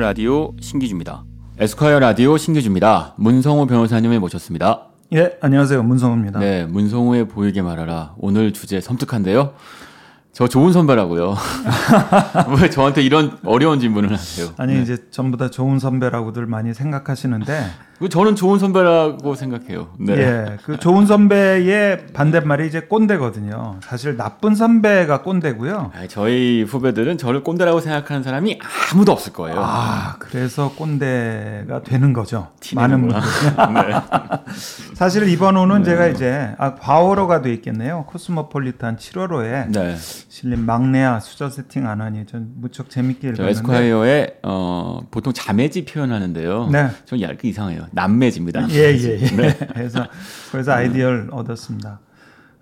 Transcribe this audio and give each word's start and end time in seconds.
라디오 0.00 0.54
신기주입니다. 0.60 1.24
에스콰이어 1.58 1.98
라디오 2.00 2.38
신기주입니다. 2.38 3.14
문성호 3.18 3.66
변호사님을 3.66 4.18
모셨습니다. 4.18 4.86
예, 5.12 5.36
안녕하세요. 5.42 5.82
문성호입니다. 5.82 6.40
네, 6.40 6.64
문성호의 6.64 7.28
보이게 7.28 7.60
말하라. 7.60 8.14
오늘 8.18 8.52
주제 8.52 8.80
섬뜩한데요. 8.80 9.52
저 10.32 10.48
좋은 10.48 10.72
선배라고요. 10.72 11.34
왜 12.62 12.70
저한테 12.70 13.02
이런 13.02 13.36
어려운 13.44 13.78
질문을 13.78 14.10
하세요? 14.12 14.48
아니 14.56 14.74
네. 14.74 14.82
이제 14.82 14.96
전부 15.10 15.36
다 15.36 15.50
좋은 15.50 15.78
선배라고들 15.78 16.46
많이 16.46 16.72
생각하시는데 16.72 17.66
저는 18.08 18.34
좋은 18.34 18.58
선배라고 18.58 19.34
생각해요. 19.34 19.88
네. 19.98 20.14
예, 20.16 20.56
그 20.62 20.78
좋은 20.78 21.06
선배의 21.06 22.06
반대말이 22.14 22.66
이제 22.66 22.80
꼰대거든요. 22.80 23.80
사실 23.82 24.16
나쁜 24.16 24.54
선배가 24.54 25.22
꼰대고요. 25.22 25.92
아니, 25.94 26.08
저희 26.08 26.62
후배들은 26.62 27.18
저를 27.18 27.42
꼰대라고 27.42 27.80
생각하는 27.80 28.22
사람이 28.22 28.58
아무도 28.92 29.12
없을 29.12 29.32
거예요. 29.32 29.56
아, 29.62 30.16
그래서 30.18 30.72
꼰대가 30.76 31.82
되는 31.82 32.12
거죠. 32.12 32.48
많은 32.74 33.00
분들. 33.08 33.20
네. 33.74 33.94
사실 34.94 35.28
이번 35.28 35.56
호는 35.56 35.78
네. 35.82 35.84
제가 35.90 36.06
이제 36.08 36.54
아, 36.58 36.74
과호로가 36.74 37.42
돼 37.42 37.52
있겠네요. 37.54 38.04
코스모폴리탄 38.08 38.96
7월호에 38.96 39.70
네. 39.72 39.96
실린 40.28 40.64
막내야 40.64 41.20
수저 41.20 41.50
세팅 41.50 41.86
안 41.86 42.00
하니 42.00 42.26
전 42.26 42.48
무척 42.56 42.88
재밌게 42.88 43.34
저 43.34 43.42
읽었는데. 43.42 43.50
에스콰이어에 43.50 44.38
어, 44.42 45.00
보통 45.10 45.32
자매지 45.32 45.84
표현하는데요. 45.84 46.68
네. 46.70 46.88
전 47.04 47.20
얇게 47.20 47.48
이상해요. 47.48 47.89
남매지입니다. 47.92 48.70
예, 48.70 48.94
예, 48.94 49.20
예. 49.20 49.26
네. 49.36 49.56
그래서 49.72 50.06
그래서 50.50 50.72
아이디어를 50.72 51.28
얻었습니다. 51.32 52.00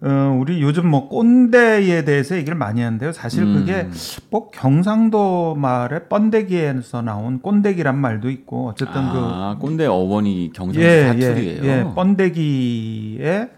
어, 0.01 0.39
우리 0.41 0.63
요즘 0.63 0.87
뭐 0.89 1.09
꼰대에 1.09 2.05
대해서 2.05 2.37
얘기를 2.37 2.57
많이 2.57 2.83
하는데요. 2.83 3.13
사실 3.13 3.43
음. 3.43 3.55
그게 3.55 3.89
꼭 4.31 4.53
경상도 4.53 5.57
말의 5.57 6.09
번데기에서 6.09 7.03
나온 7.03 7.41
꼰대기란 7.41 7.99
말도 7.99 8.31
있고 8.31 8.69
어쨌든 8.69 8.95
아, 8.97 9.57
꼰대 9.61 9.87
어원이 9.87 10.51
그 10.53 10.59
경상도 10.59 10.87
예, 10.87 11.07
사투리예요. 11.09 11.65
예, 11.65 11.69
예, 11.69 11.95
번데기의 11.95 13.51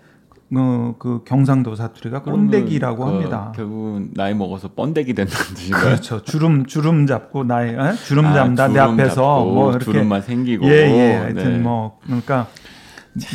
어, 0.56 0.94
그 0.98 1.22
경상도 1.24 1.76
사투리가 1.76 2.22
꼰대기라고 2.22 3.04
그 3.04 3.10
합니다. 3.10 3.52
결국은 3.54 4.10
나이 4.14 4.34
먹어서 4.34 4.68
번데기 4.74 5.14
된다는 5.14 5.54
뜻인가요? 5.54 5.84
그렇죠. 5.84 6.22
주름 6.22 6.66
주름 6.66 7.06
잡고 7.06 7.44
나의 7.44 7.74
에? 7.74 7.94
주름 8.04 8.26
아, 8.26 8.34
잡다 8.34 8.68
내 8.68 8.80
앞에서 8.80 9.14
잡고 9.14 9.54
뭐 9.54 9.70
이렇게 9.70 9.84
주름만 9.84 10.22
생기고 10.22 10.66
예, 10.66 10.72
예. 10.72 11.16
하여튼 11.16 11.52
네. 11.52 11.58
뭐 11.58 11.98
그러니까 12.02 12.48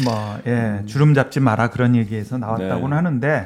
뭐 0.04 0.40
예, 0.46 0.84
주름 0.86 1.14
잡지 1.14 1.40
마라 1.40 1.70
그런 1.70 1.96
얘기에서 1.96 2.38
나왔다고는 2.38 2.90
네. 2.90 2.96
하는데 2.96 3.46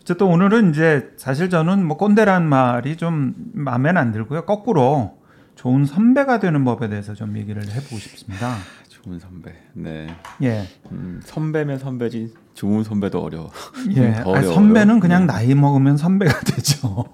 어쨌든 0.00 0.26
오늘은 0.28 0.70
이제 0.70 1.10
사실 1.16 1.50
저는 1.50 1.84
뭐 1.84 1.96
꼰대란 1.96 2.48
말이 2.48 2.96
좀 2.96 3.34
마음에는 3.52 4.00
안 4.00 4.12
들고요. 4.12 4.44
거꾸로 4.44 5.18
좋은 5.56 5.86
선배가 5.86 6.38
되는 6.38 6.64
법에 6.64 6.88
대해서 6.88 7.14
좀 7.14 7.36
얘기를 7.36 7.62
해보고 7.62 7.96
싶습니다. 7.96 8.54
좋은 8.88 9.18
선배. 9.18 9.52
네. 9.72 10.06
예, 10.42 10.62
음, 10.92 11.20
선배면 11.24 11.78
선배지 11.78 12.32
좋은 12.54 12.84
선배도 12.84 13.20
어려워. 13.22 13.50
예. 13.96 14.12
더 14.22 14.34
아니. 14.34 14.46
선배는 14.46 15.00
그냥 15.00 15.22
음. 15.22 15.26
나이 15.26 15.54
먹으면 15.54 15.96
선배가 15.96 16.40
되죠. 16.44 17.04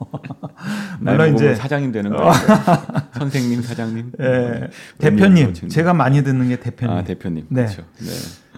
물론 1.00 1.34
이제 1.34 1.54
사장님 1.54 1.92
되는 1.92 2.10
거예요. 2.10 2.32
선생님, 3.14 3.62
사장님. 3.62 4.12
예, 4.20 4.24
의미가 4.26 4.68
대표님. 4.98 5.54
제가 5.68 5.94
많이 5.94 6.22
듣는 6.24 6.48
게 6.48 6.56
대표님. 6.56 6.96
아 6.96 7.04
대표님. 7.04 7.46
네. 7.50 7.62
그렇죠. 7.66 7.82
네. 8.00 8.08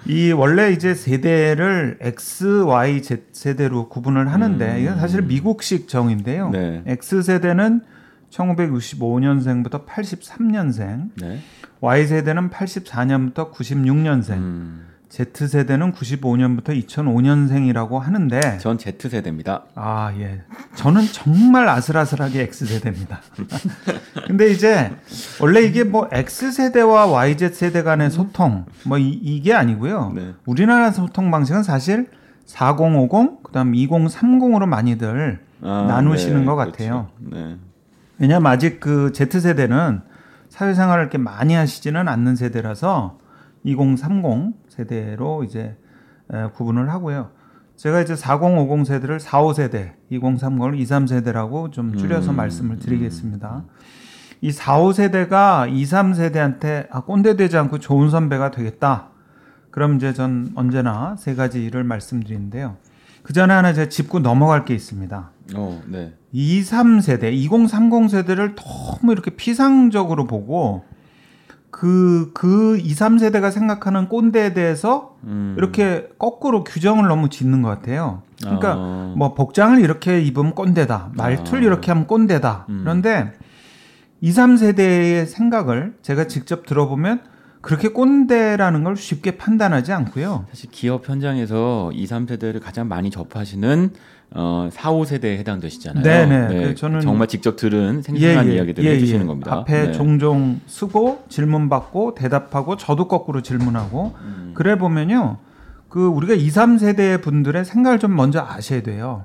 이 0.06 0.32
원래 0.32 0.72
이제 0.72 0.94
세대를 0.94 1.98
X, 2.00 2.62
Y, 2.62 3.02
Z 3.02 3.24
세대로 3.32 3.88
구분을 3.90 4.32
하는데 4.32 4.74
음. 4.76 4.82
이건 4.82 4.98
사실 4.98 5.20
미국식 5.22 5.88
정인데요. 5.88 6.48
네. 6.50 6.82
X 6.86 7.22
세대는 7.22 7.82
1965년생부터 8.30 9.86
83년생, 9.86 11.10
네. 11.20 11.40
Y 11.80 12.06
세대는 12.06 12.48
84년부터 12.50 13.52
96년생, 13.52 14.30
음, 14.32 14.86
Z 15.10 15.48
세대는 15.48 15.92
95년부터 15.92 16.68
2005년생이라고 16.86 17.98
하는데 17.98 18.58
전 18.58 18.78
Z 18.78 18.96
세대입니다. 19.08 19.64
아, 19.74 20.14
예. 20.16 20.42
저는 20.76 21.02
정말 21.12 21.68
아슬아슬하게 21.68 22.42
X세대입니다. 22.42 23.20
근데 24.28 24.50
이제, 24.50 24.92
원래 25.40 25.62
이게 25.62 25.82
뭐 25.82 26.08
X세대와 26.12 27.06
YZ세대 27.06 27.82
간의 27.82 28.10
소통, 28.12 28.66
뭐 28.84 28.98
이, 28.98 29.42
게 29.42 29.52
아니고요. 29.52 30.12
네. 30.14 30.34
우리나라 30.46 30.92
소통 30.92 31.32
방식은 31.32 31.64
사실 31.64 32.08
4050, 32.46 33.42
그 33.42 33.50
다음 33.50 33.72
2030으로 33.72 34.66
많이들 34.66 35.40
아, 35.62 35.86
나누시는 35.88 36.40
네, 36.40 36.46
것 36.46 36.54
그렇죠. 36.54 36.70
같아요. 36.72 37.08
네. 37.18 37.56
왜냐면 38.18 38.52
아직 38.52 38.78
그 38.78 39.10
Z세대는 39.12 40.02
사회생활을 40.50 41.02
이렇게 41.02 41.18
많이 41.18 41.54
하시지는 41.54 42.06
않는 42.06 42.36
세대라서 42.36 43.18
2030 43.64 44.59
세대로 44.80 45.44
이제 45.44 45.76
에, 46.32 46.46
구분을 46.54 46.90
하고요. 46.90 47.30
제가 47.76 48.02
이제 48.02 48.14
4050 48.14 48.86
세대를 48.86 49.20
45 49.20 49.54
세대, 49.54 49.94
2030을 50.12 50.78
23 50.78 51.06
세대라고 51.06 51.70
좀 51.70 51.96
줄여서 51.96 52.32
음, 52.32 52.36
말씀을 52.36 52.78
드리겠습니다. 52.78 53.64
이 54.42 54.52
45 54.52 54.92
세대가 54.92 55.66
23 55.66 56.14
세대한테 56.14 56.88
아, 56.90 57.00
꼰대 57.00 57.36
되지 57.36 57.56
않고 57.56 57.78
좋은 57.78 58.10
선배가 58.10 58.50
되겠다. 58.50 59.08
그럼 59.70 59.96
이제 59.96 60.12
전 60.12 60.50
언제나 60.56 61.16
세 61.18 61.34
가지를 61.34 61.84
말씀드리는데요. 61.84 62.76
그 63.22 63.32
전에 63.32 63.52
하나 63.52 63.72
제가 63.72 63.88
짚고 63.88 64.20
넘어갈 64.20 64.64
게 64.64 64.74
있습니다. 64.74 65.30
어, 65.54 65.82
네. 65.86 66.14
23세대, 66.34 67.32
2030 67.32 68.10
세대를 68.10 68.54
너무 68.56 69.12
이렇게 69.12 69.30
피상적으로 69.30 70.26
보고 70.26 70.84
그, 71.70 72.30
그 72.34 72.78
23세대가 72.78 73.50
생각하는 73.50 74.08
꼰대에 74.08 74.54
대해서 74.54 75.16
음. 75.24 75.54
이렇게 75.56 76.08
거꾸로 76.18 76.64
규정을 76.64 77.08
너무 77.08 77.28
짓는 77.28 77.62
것 77.62 77.68
같아요. 77.68 78.22
그러니까 78.40 78.74
아. 78.76 79.14
뭐 79.16 79.34
복장을 79.34 79.78
이렇게 79.80 80.20
입으면 80.20 80.54
꼰대다. 80.54 81.12
말투를 81.14 81.60
아. 81.60 81.64
이렇게 81.64 81.90
하면 81.90 82.06
꼰대다. 82.06 82.66
음. 82.68 82.80
그런데 82.82 83.32
2, 84.20 84.30
3세대의 84.30 85.26
생각을 85.26 85.94
제가 86.02 86.26
직접 86.26 86.66
들어보면 86.66 87.20
그렇게 87.60 87.88
꼰대라는 87.88 88.84
걸 88.84 88.96
쉽게 88.96 89.32
판단하지 89.36 89.92
않고요. 89.92 90.46
사실 90.50 90.70
기업 90.70 91.08
현장에서 91.08 91.90
2, 91.92 92.06
3세대를 92.06 92.60
가장 92.62 92.88
많이 92.88 93.10
접하시는 93.10 93.90
어, 94.32 94.68
4, 94.72 94.92
5세대에 94.92 95.36
해당되시잖아요. 95.38 96.02
네네. 96.04 96.48
그 96.68 96.74
저는- 96.74 97.02
정말 97.02 97.26
직접 97.26 97.56
들은 97.56 98.00
생생한 98.02 98.50
이야기들을 98.50 98.88
해주시는 98.88 99.26
겁니다. 99.26 99.52
앞에 99.52 99.86
네. 99.86 99.92
종종 99.92 100.60
쓰고 100.66 101.24
질문 101.28 101.68
받고 101.68 102.14
대답하고 102.14 102.76
저도 102.76 103.08
거꾸로 103.08 103.42
질문하고 103.42 104.14
음. 104.20 104.52
그래 104.54 104.78
보면요. 104.78 105.38
그 105.88 106.06
우리가 106.06 106.34
2, 106.34 106.46
3세대 106.48 107.20
분들의 107.20 107.64
생각을 107.64 107.98
좀 107.98 108.14
먼저 108.14 108.40
아셔야 108.48 108.82
돼요. 108.82 109.24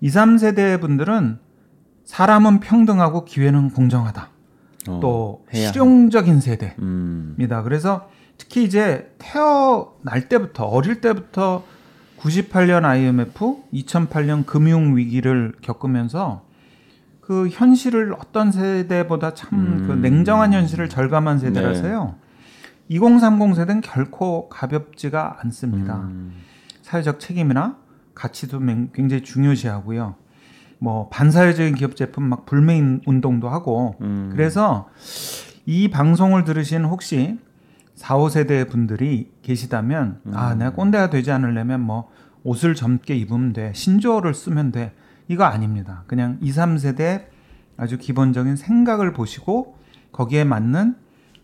2, 0.00 0.08
3세대 0.10 0.78
분들은 0.80 1.38
사람은 2.04 2.60
평등하고 2.60 3.24
기회는 3.24 3.70
공정하다. 3.70 4.28
어, 4.88 4.98
또 5.00 5.44
실용적인 5.52 6.40
세대. 6.40 6.74
음. 6.80 7.34
입니다. 7.38 7.62
그래서 7.62 8.08
특히 8.38 8.64
이제 8.64 9.14
태어날 9.18 10.28
때부터 10.28 10.64
어릴 10.64 11.00
때부터 11.00 11.64
98년 12.18 12.84
IMF, 12.84 13.56
2008년 13.72 14.46
금융 14.46 14.96
위기를 14.96 15.52
겪으면서 15.60 16.44
그 17.20 17.48
현실을 17.48 18.14
어떤 18.14 18.50
세대보다 18.52 19.34
참그 19.34 19.92
음. 19.92 20.00
냉정한 20.02 20.52
현실을 20.52 20.88
절감한 20.88 21.38
세대라서요. 21.38 22.16
2030 22.88 23.54
세대는 23.56 23.80
결코 23.80 24.48
가볍지가 24.50 25.38
않습니다. 25.42 25.96
음. 25.96 26.32
사회적 26.82 27.18
책임이나 27.20 27.78
가치도 28.14 28.60
맹- 28.60 28.90
굉장히 28.92 29.22
중요시하고요. 29.22 30.16
뭐 30.84 31.08
반사회적인 31.08 31.76
기업 31.76 31.96
제품 31.96 32.24
막 32.24 32.44
불매 32.44 33.00
운동도 33.06 33.48
하고 33.48 33.94
음. 34.02 34.28
그래서 34.30 34.86
이 35.64 35.88
방송을 35.88 36.44
들으신 36.44 36.84
혹시 36.84 37.38
4, 37.94 38.18
5세대 38.18 38.68
분들이 38.68 39.32
계시다면 39.40 40.20
음. 40.26 40.32
아 40.36 40.54
내가 40.54 40.72
꼰대가 40.72 41.08
되지 41.08 41.30
않으려면 41.32 41.80
뭐 41.80 42.10
옷을 42.42 42.74
젊게 42.74 43.16
입으면 43.16 43.54
돼 43.54 43.72
신조어를 43.74 44.34
쓰면 44.34 44.72
돼 44.72 44.92
이거 45.26 45.44
아닙니다. 45.44 46.04
그냥 46.06 46.36
2, 46.42 46.50
3세대 46.50 47.28
아주 47.78 47.96
기본적인 47.96 48.56
생각을 48.56 49.14
보시고 49.14 49.78
거기에 50.12 50.44
맞는 50.44 50.96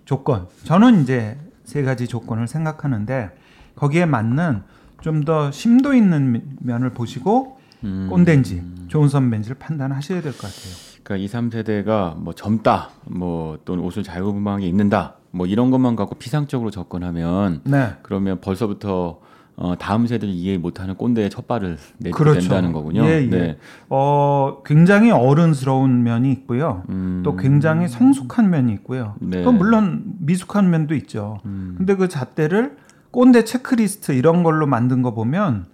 조건 0.04 0.48
저는 0.64 1.00
이제 1.02 1.38
세 1.64 1.82
가지 1.82 2.06
조건을 2.06 2.46
생각하는데 2.46 3.31
거기에 3.75 4.04
맞는 4.04 4.64
좀 5.00 5.25
더 5.25 5.50
심도 5.50 5.94
있는 5.94 6.42
면을 6.60 6.90
보시고 6.90 7.58
음. 7.84 8.06
꼰대인지 8.10 8.62
좋은 8.88 9.08
선배인지를 9.08 9.56
판단하셔야 9.58 10.20
될 10.20 10.32
것 10.32 10.40
같아요. 10.42 10.74
그러니까 11.02 11.16
2, 11.24 11.26
3세대가 11.28 12.16
뭐 12.18 12.32
젊다, 12.34 12.90
뭐 13.06 13.58
또는 13.64 13.82
옷을 13.84 14.02
자유분방하게 14.02 14.66
입는다, 14.66 15.14
뭐 15.30 15.46
이런 15.46 15.70
것만 15.70 15.96
갖고 15.96 16.14
피상적으로 16.16 16.70
접근하면 16.70 17.62
네. 17.64 17.94
그러면 18.02 18.40
벌써부터 18.40 19.20
어, 19.56 19.74
다음 19.78 20.06
세대를 20.06 20.32
이해 20.32 20.56
못하는 20.56 20.94
꼰대의 20.94 21.28
첫발을 21.28 21.76
내게 21.98 22.12
그렇죠. 22.12 22.40
된다는 22.40 22.72
거군요. 22.72 23.04
예, 23.04 23.22
예. 23.22 23.26
네. 23.26 23.58
어, 23.90 24.62
굉장히 24.64 25.10
어른스러운 25.10 26.02
면이 26.02 26.32
있고요. 26.32 26.82
음, 26.88 27.20
또 27.24 27.36
굉장히 27.36 27.86
성숙한 27.86 28.48
면이 28.48 28.72
있고요. 28.74 29.16
네. 29.20 29.42
또 29.42 29.52
물론 29.52 30.04
미숙한 30.20 30.70
면도 30.70 30.94
있죠. 30.94 31.40
음, 31.44 31.74
근데 31.76 31.94
그 31.94 32.08
잣대를 32.08 32.76
꼰대 33.10 33.44
체크리스트 33.44 34.12
이런 34.12 34.42
걸로 34.42 34.66
만든 34.66 35.02
거 35.02 35.12
보면 35.12 35.66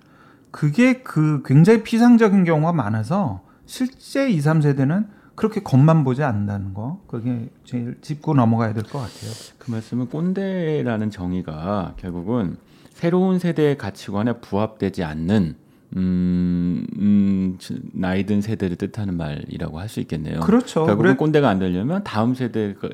그게 0.60 1.02
그 1.02 1.42
굉장히 1.44 1.82
피상적인 1.82 2.44
경우가 2.44 2.72
많아서 2.72 3.42
실제 3.66 4.30
2, 4.30 4.38
3세대는 4.38 5.06
그렇게 5.34 5.60
겉만 5.62 6.02
보지 6.02 6.22
않는다는 6.22 6.72
거. 6.72 7.02
그게 7.06 7.50
제일 7.64 7.98
짚고 8.00 8.32
넘어가야 8.32 8.72
될 8.72 8.84
것 8.84 9.00
같아요. 9.00 9.30
그 9.58 9.70
말씀은 9.70 10.08
꼰대라는 10.08 11.10
정의가 11.10 11.96
결국은 11.98 12.56
새로운 12.88 13.38
세대의 13.38 13.76
가치관에 13.76 14.40
부합되지 14.40 15.04
않는 15.04 15.56
음, 15.96 16.86
음, 16.98 17.58
나이든 17.92 18.40
세대를 18.40 18.76
뜻하는 18.76 19.14
말이라고 19.18 19.78
할 19.78 19.90
수 19.90 20.00
있겠네요. 20.00 20.40
그렇죠. 20.40 20.86
결국은 20.86 21.10
그래- 21.10 21.16
꼰대가 21.16 21.50
안 21.50 21.58
되려면 21.58 22.02
다음 22.02 22.34
세대가 22.34 22.88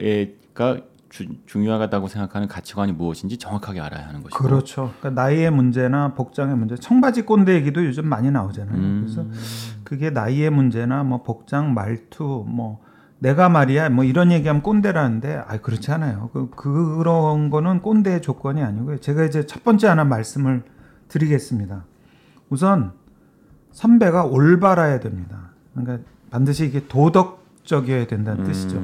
주, 1.13 1.27
중요하다고 1.45 2.09
생각하는 2.09 2.49
가치관이 2.49 2.93
무엇인지 2.93 3.37
정확하게 3.37 3.81
알아야 3.81 4.09
하는 4.09 4.23
것이고. 4.23 4.43
그렇죠. 4.43 4.95
그러니까 4.99 5.23
나이의 5.23 5.51
문제나 5.51 6.15
복장의 6.15 6.57
문제, 6.57 6.75
청바지 6.75 7.23
꼰대 7.23 7.55
얘기도 7.55 7.85
요즘 7.85 8.09
많이 8.09 8.31
나오잖아요. 8.31 8.75
음. 8.75 9.03
그래서 9.05 9.27
그게 9.85 10.09
나이의 10.09 10.49
문제나 10.49 11.05
뭐 11.05 11.23
복장, 11.23 11.75
말투, 11.75 12.47
뭐 12.49 12.81
내가 13.19 13.51
말이야, 13.51 13.91
뭐 13.91 14.05
이런 14.05 14.33
얘기하면 14.33 14.63
꼰대라는데, 14.63 15.43
아 15.47 15.59
그렇지 15.59 15.93
않아요. 15.93 16.31
그 16.33 16.49
그런 16.49 17.51
거는 17.51 17.83
꼰대의 17.83 18.23
조건이 18.23 18.63
아니고요. 18.63 18.99
제가 18.99 19.25
이제 19.25 19.45
첫 19.45 19.63
번째 19.63 19.89
하나 19.89 20.05
말씀을 20.05 20.63
드리겠습니다. 21.09 21.85
우선 22.49 22.93
선배가 23.73 24.25
올바라야 24.25 24.99
됩니다. 25.01 25.51
그러니까 25.75 26.09
반드시 26.31 26.65
이게 26.65 26.87
도덕적이어야 26.89 28.07
된다는 28.07 28.45
뜻이죠. 28.45 28.81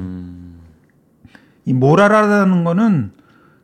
음, 1.59 1.69
이 1.69 1.73
모랄하다는 1.73 2.63
거는 2.63 3.11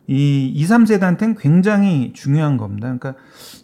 이 0.08 0.52
2, 0.56 0.64
3세대한테는 0.66 1.38
굉장히 1.40 2.14
중요한 2.14 2.58
겁니다. 2.58 2.88
그러니까 2.88 3.16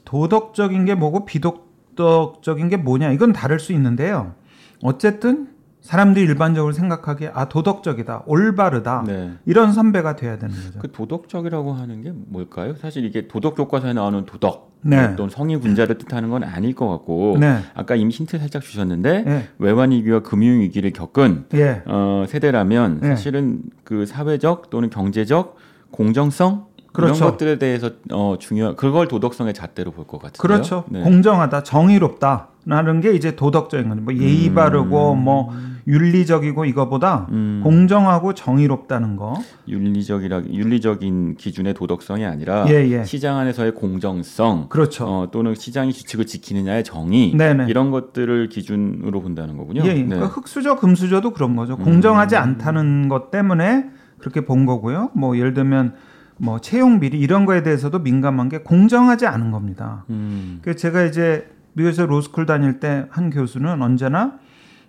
도덕적인 0.06 0.86
게 0.86 0.95
뭐고 0.95 1.25
비도덕적인 1.25 2.69
게 2.69 2.78
뭐냐 2.78 3.12
이건 3.12 3.33
다를 3.33 3.60
수 3.60 3.74
있는데요. 3.74 4.33
어쨌든 4.81 5.50
사람들이 5.81 6.25
일반적으로 6.25 6.74
생각하기에 6.74 7.31
아 7.33 7.45
도덕적이다, 7.50 8.24
올바르다 8.28 9.04
네. 9.07 9.31
이런 9.45 9.74
선배가 9.74 10.16
돼야 10.16 10.38
되는 10.38 10.54
거죠. 10.56 10.80
그 10.80 10.92
도덕적이라고 10.92 11.74
하는 11.74 12.04
게 12.04 12.12
뭘까요? 12.13 12.75
사실 12.75 13.04
이게 13.04 13.28
도덕 13.28 13.56
교과서에 13.56 13.94
나오는 13.94 14.25
도덕 14.25 14.72
네. 14.83 15.16
또는 15.16 15.30
성의 15.31 15.60
분자를 15.60 15.98
뜻하는 15.98 16.30
건 16.30 16.44
아닐 16.44 16.74
것 16.75 16.88
같고 16.88 17.38
네, 17.39 17.60
아까 17.74 17.95
이미 17.95 18.12
힌트 18.12 18.38
살짝 18.38 18.62
주셨는데 18.62 19.24
예, 19.28 19.48
외환 19.60 19.92
위기와 19.92 20.19
금융 20.22 20.60
위기를 20.62 20.92
겪은 20.92 21.45
예, 21.56 21.81
어, 21.86 22.25
세대라면 22.27 23.00
네. 23.01 23.07
사실은 23.10 23.62
그 23.84 24.06
사회적 24.06 24.69
또는 24.69 24.89
경제적 24.92 25.57
공정성 25.92 26.66
그렇죠. 26.94 27.16
이런 27.16 27.31
것들에 27.31 27.57
대해서 27.57 27.92
어, 28.12 28.36
중요 28.39 28.75
그걸 28.75 29.07
도덕성의 29.07 29.54
잣대로 29.54 29.92
볼 29.92 30.06
것 30.06 30.22
같은데요. 30.22 30.42
그렇죠. 30.42 30.84
네. 30.89 31.01
공정하다, 31.01 31.63
정의롭다 31.63 32.50
라는 32.66 33.01
게 33.01 33.13
이제 33.13 33.36
도덕적인 33.36 33.89
거죠. 33.89 34.01
뭐 34.01 34.13
예의 34.13 34.50
음. 34.50 34.56
바르고 34.56 35.16
뭐 35.16 35.51
윤리적이고 35.88 36.66
이거보다 36.66 37.28
음, 37.31 37.62
공정하고 37.63 38.33
정의롭다는 38.33 39.16
거. 39.16 39.33
윤리적이라 39.68 40.44
윤리적인 40.51 41.36
기준의 41.36 41.74
도덕성이 41.74 42.25
아니라 42.25 42.66
예, 42.69 42.74
예. 42.89 43.04
시장 43.04 43.38
안에서의 43.38 43.74
공정성 43.75 44.68
그렇죠. 44.69 45.06
어, 45.06 45.31
또는 45.31 45.56
시장의 45.56 45.94
규칙을 45.94 46.25
지키느냐의 46.25 46.83
정의 46.83 47.36
네네. 47.36 47.66
이런 47.69 47.92
것들을 47.92 48.50
기준으로 48.50 49.22
본다는 49.22 49.57
거군요. 49.57 49.81
예, 49.86 49.89
예. 49.89 49.94
네. 49.94 50.06
그러니까 50.06 50.28
흑수저, 50.28 50.75
금수저도 50.75 51.31
그런 51.31 51.56
거죠. 51.56 51.75
음. 51.80 51.84
공정하지 51.84 52.36
않다는 52.36 53.10
것 53.10 53.31
때문에 53.31 53.89
그렇게 54.19 54.42
본 54.45 54.66
거고요. 54.66 55.10
뭐 55.16 55.38
예를 55.38 55.54
들면 55.54 55.94
뭐 56.38 56.60
채용 56.60 57.00
비리 57.00 57.19
이런 57.19 57.45
거에 57.45 57.63
대해서도 57.63 58.00
민감한 58.00 58.50
게 58.50 58.60
공정하지 58.60 59.27
않은 59.27 59.51
겁니다. 59.51 60.06
음, 60.10 60.60
그 60.63 60.75
제가 60.75 61.04
이제 61.04 61.48
미국에서 61.74 62.06
로스쿨 62.06 62.45
다닐 62.45 62.80
때 62.80 63.06
한 63.12 63.30
교수는 63.30 63.81
언제나 63.81 64.34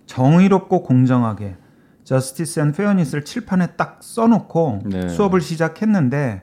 정의롭고 0.07 0.83
공정하게 0.83 1.57
justice 2.05 2.61
and 2.61 2.73
fairness를 2.73 3.25
칠판에 3.25 3.69
딱 3.77 3.99
써놓고 4.03 4.83
네. 4.87 5.09
수업을 5.09 5.41
시작했는데 5.41 6.43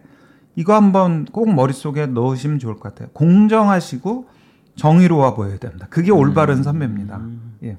이거 0.55 0.73
한번 0.75 1.25
꼭 1.25 1.53
머릿속에 1.53 2.05
넣으시면 2.05 2.59
좋을 2.59 2.75
것 2.75 2.83
같아요. 2.83 3.09
공정하시고 3.13 4.27
정의로워 4.75 5.35
보여야 5.35 5.57
됩니다. 5.57 5.87
그게 5.89 6.11
올바른 6.11 6.63
선배입니다. 6.63 7.21
예. 7.63 7.77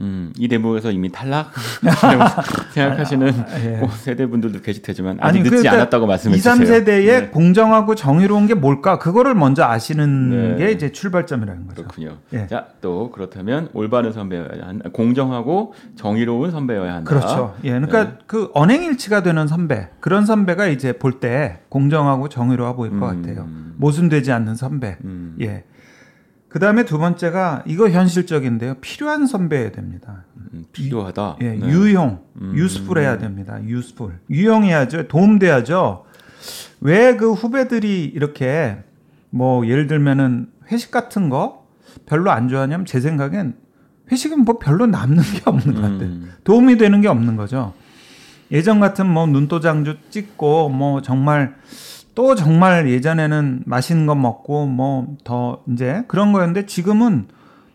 음, 0.00 0.32
이 0.38 0.46
대목에서 0.48 0.90
이미 0.92 1.10
탈락 1.10 1.50
생각하시는 2.72 3.32
예. 3.64 3.78
고 3.80 3.88
세대 3.88 4.26
분들도 4.26 4.60
계실 4.60 4.82
테지만 4.82 5.18
아니, 5.20 5.30
아직 5.30 5.38
늦지 5.42 5.50
그러니까 5.50 5.72
않았다고 5.72 6.06
말씀해 6.06 6.36
2, 6.36 6.38
주세요. 6.40 6.54
3세대의 6.54 7.06
네, 7.06 7.28
공정하고 7.28 7.94
정의로운 7.94 8.46
게 8.46 8.54
뭘까? 8.54 8.98
그거를 8.98 9.34
먼저 9.34 9.64
아시는 9.64 10.56
네. 10.56 10.66
게 10.66 10.72
이제 10.72 10.92
출발점이라는 10.92 11.66
거죠. 11.66 11.82
그렇군요. 11.82 12.18
예. 12.32 12.46
자, 12.46 12.68
또 12.80 13.10
그렇다면 13.10 13.68
올바른 13.72 14.12
선배여야 14.12 14.48
한다. 14.62 14.88
공정하고 14.92 15.74
정의로운 15.96 16.50
선배여야 16.50 16.94
한다. 16.94 17.08
그렇죠. 17.08 17.54
예. 17.64 17.70
그러니까 17.70 18.04
네. 18.04 18.18
그 18.26 18.50
언행일치가 18.54 19.22
되는 19.22 19.46
선배. 19.48 19.88
그런 20.00 20.24
선배가 20.26 20.66
이제 20.68 20.92
볼 20.92 21.18
때 21.18 21.58
공정하고 21.68 22.28
정의로워 22.28 22.76
보일 22.76 22.98
것 23.00 23.10
음. 23.10 23.22
같아요. 23.22 23.48
모순되지 23.76 24.30
않는 24.30 24.54
선배. 24.54 24.96
음, 25.04 25.34
예. 25.40 25.64
그 26.48 26.58
다음에 26.58 26.84
두 26.84 26.98
번째가 26.98 27.64
이거 27.66 27.90
현실적인데요. 27.90 28.74
필요한 28.80 29.26
선배여야 29.26 29.70
됩니다. 29.72 30.24
음, 30.54 30.64
필요하다. 30.72 31.36
예, 31.42 31.50
네. 31.50 31.68
유용, 31.68 32.20
음. 32.40 32.52
유스풀해야 32.54 33.18
됩니다. 33.18 33.58
유스풀. 33.64 34.18
유용해야죠. 34.30 35.08
도움돼야죠. 35.08 36.04
왜 36.80 37.16
그 37.16 37.32
후배들이 37.32 38.04
이렇게 38.04 38.78
뭐 39.30 39.66
예를 39.66 39.86
들면은 39.88 40.48
회식 40.72 40.90
같은 40.90 41.28
거 41.28 41.66
별로 42.06 42.30
안 42.30 42.48
좋아하냐면 42.48 42.86
제 42.86 43.00
생각엔 43.00 43.54
회식은 44.10 44.44
뭐 44.44 44.58
별로 44.58 44.86
남는 44.86 45.22
게 45.22 45.42
없는 45.44 45.74
것 45.74 45.80
같아요. 45.82 46.00
음, 46.02 46.32
도움이 46.44 46.78
되는 46.78 47.00
게 47.02 47.08
없는 47.08 47.36
거죠. 47.36 47.74
예전 48.50 48.80
같은 48.80 49.06
뭐 49.06 49.26
눈도장주 49.26 49.96
찍고 50.08 50.70
뭐 50.70 51.02
정말 51.02 51.56
또 52.18 52.34
정말 52.34 52.90
예전에는 52.90 53.62
맛있는 53.64 54.06
거 54.06 54.16
먹고 54.16 54.66
뭐 54.66 55.06
더 55.22 55.62
이제 55.70 56.02
그런 56.08 56.32
거였는데 56.32 56.66
지금은 56.66 57.28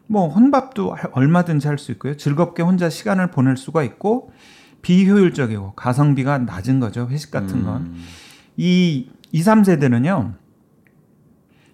뭐 0.07 0.27
혼밥도 0.27 0.93
할- 0.93 1.09
얼마든지 1.13 1.65
할 1.69 1.77
수 1.77 1.93
있고요. 1.93 2.17
즐겁게 2.17 2.61
혼자 2.61 2.89
시간을 2.89 3.27
보낼 3.31 3.55
수가 3.55 3.83
있고 3.83 4.33
비효율적이고 4.81 5.75
가성비가 5.75 6.39
낮은 6.39 6.81
거죠. 6.81 7.07
회식 7.09 7.31
같은 7.31 7.63
건. 7.63 7.83
음, 7.83 8.03
이 8.57 9.07
2, 9.31 9.39
3세대는요. 9.39 10.33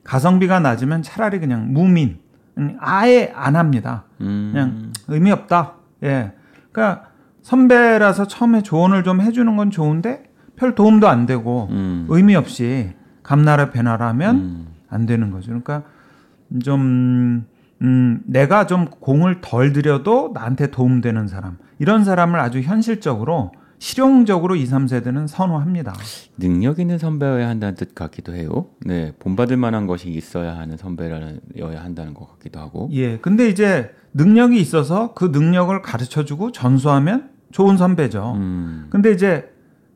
가성비가 0.04 0.60
낮으면 0.60 1.02
차라리 1.02 1.40
그냥 1.40 1.74
무민 1.74 2.20
음, 2.60 2.78
아예 2.80 3.34
안 3.36 3.56
합니다. 3.56 4.04
음, 4.22 4.52
그냥 4.54 4.94
의미 5.08 5.32
없다. 5.32 5.74
예. 6.04 6.34
그러니까 6.72 7.08
선배라서 7.42 8.28
처음에 8.28 8.62
조언을 8.62 9.04
좀 9.04 9.22
해주는 9.22 9.56
건 9.58 9.72
좋은데 9.72 10.29
별 10.60 10.76
도움도 10.76 11.08
안 11.08 11.26
되고 11.26 11.70
음, 11.72 12.06
의미 12.10 12.36
없이 12.36 12.92
감나라 13.24 13.70
배나라 13.72 14.10
하면 14.10 14.36
음, 14.36 14.68
안 14.90 15.06
되는 15.06 15.32
거죠. 15.32 15.48
그러니까 15.48 15.84
좀 16.62 17.46
음, 17.82 18.22
내가 18.26 18.68
좀 18.68 18.86
공을 18.86 19.40
덜 19.40 19.72
들여도 19.72 20.32
나한테 20.34 20.68
도움되는 20.68 21.28
사람 21.28 21.58
이런 21.80 22.04
사람을 22.04 22.40
아주 22.40 22.60
현실적으로 22.60 23.54
실용적으로 23.82 24.58
2, 24.58 24.66
3세대는 24.66 25.28
선호합니다. 25.28 25.94
능력 26.38 26.80
있는 26.80 26.98
선배여야 26.98 27.48
한다는 27.48 27.76
뜻 27.76 27.96
같기도 27.96 28.34
해요. 28.34 28.66
네, 28.86 29.14
본받을 29.20 29.56
만한 29.56 29.88
것이 29.88 30.10
있어야 30.10 30.58
하는 30.58 30.76
선배여야 30.76 31.82
한다는 31.82 32.14
것 32.14 32.28
같기도 32.34 32.60
하고. 32.60 32.90
예. 32.92 33.18
근데 33.20 33.48
이제 33.48 33.92
능력이 34.14 34.60
있어서 34.60 35.14
그 35.14 35.30
능력을 35.32 35.82
가르쳐 35.82 36.26
주고 36.26 36.52
전수하면 36.52 37.30
좋은 37.54 37.78
선배죠. 37.78 38.34
음, 38.36 38.88
근데 38.90 39.12
이제 39.14 39.50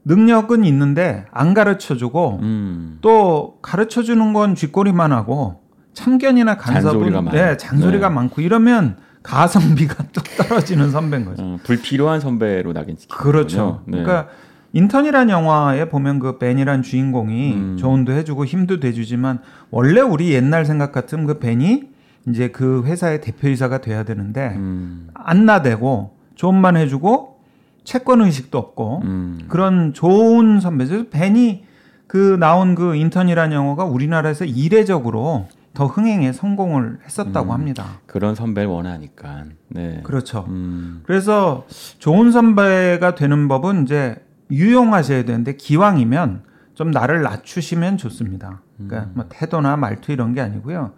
능력은 0.05 0.65
있는데 0.65 1.25
안 1.31 1.53
가르쳐 1.53 1.95
주고 1.95 2.39
음, 2.41 2.97
또 3.01 3.59
가르쳐 3.61 4.03
주는 4.03 4.33
건 4.33 4.55
쥐꼬리만 4.55 5.11
하고 5.11 5.61
참견이나 5.93 6.57
간섭은 6.57 7.11
잔소리가. 7.11 7.31
네, 7.31 7.57
잔소리가 7.57 8.09
네. 8.09 8.15
많고 8.15 8.41
이러면 8.41 8.97
가성비가 9.21 10.03
뚝 10.11 10.23
떨어지는 10.37 10.91
선배인 10.91 11.25
거죠. 11.25 11.43
어, 11.43 11.59
불필요한 11.63 12.19
선배로 12.19 12.73
낙인시키는 12.73 13.17
그렇죠. 13.17 13.81
네. 13.85 14.03
그러니까 14.03 14.29
인턴이란 14.73 15.29
영화에 15.29 15.87
보면 15.87 16.19
그 16.19 16.39
벤이란 16.39 16.81
주인공이 16.81 17.53
음. 17.53 17.77
조언도 17.77 18.11
해주고 18.11 18.45
힘도 18.45 18.79
돼주지만 18.79 19.39
원래 19.69 20.01
우리 20.01 20.33
옛날 20.33 20.65
생각 20.65 20.91
같으면 20.91 21.27
그 21.27 21.39
벤이 21.39 21.93
이제 22.27 22.49
그 22.49 22.83
회사의 22.85 23.21
대표이사가 23.21 23.81
돼야 23.81 24.03
되는데 24.03 24.53
음, 24.55 25.09
안 25.13 25.45
나대고 25.45 26.17
조언만 26.35 26.75
해주고 26.75 27.32
채권 27.83 28.21
의식도 28.21 28.57
없고 28.57 29.01
음, 29.03 29.45
그런 29.47 29.93
좋은 29.93 30.59
선배죠. 30.59 31.09
벤이 31.09 31.65
그 32.07 32.37
나온 32.39 32.75
그 32.75 32.95
인턴이라는 32.95 33.55
영어가 33.55 33.85
우리나라에서 33.85 34.45
이례적으로 34.45 35.47
더 35.73 35.87
흥행에 35.87 36.31
성공을 36.31 36.99
했었다고 37.03 37.49
음. 37.49 37.51
합니다. 37.51 37.85
그런 38.05 38.35
선배를 38.35 38.69
원하니까. 38.69 39.45
네. 39.69 40.01
그렇죠. 40.03 40.45
음. 40.47 41.01
그래서 41.03 41.65
좋은 41.99 42.31
선배가 42.31 43.15
되는 43.15 43.47
법은 43.47 43.83
이제 43.83 44.15
유용하셔야 44.51 45.25
되는데 45.25 45.55
기왕이면 45.55 46.43
좀 46.75 46.91
나를 46.91 47.23
낮추시면 47.23 47.97
좋습니다. 47.97 48.61
그러니까 48.77 49.11
뭐 49.15 49.25
태도나 49.29 49.75
말투 49.77 50.11
이런 50.11 50.33
게 50.33 50.41
아니고요. 50.41 50.91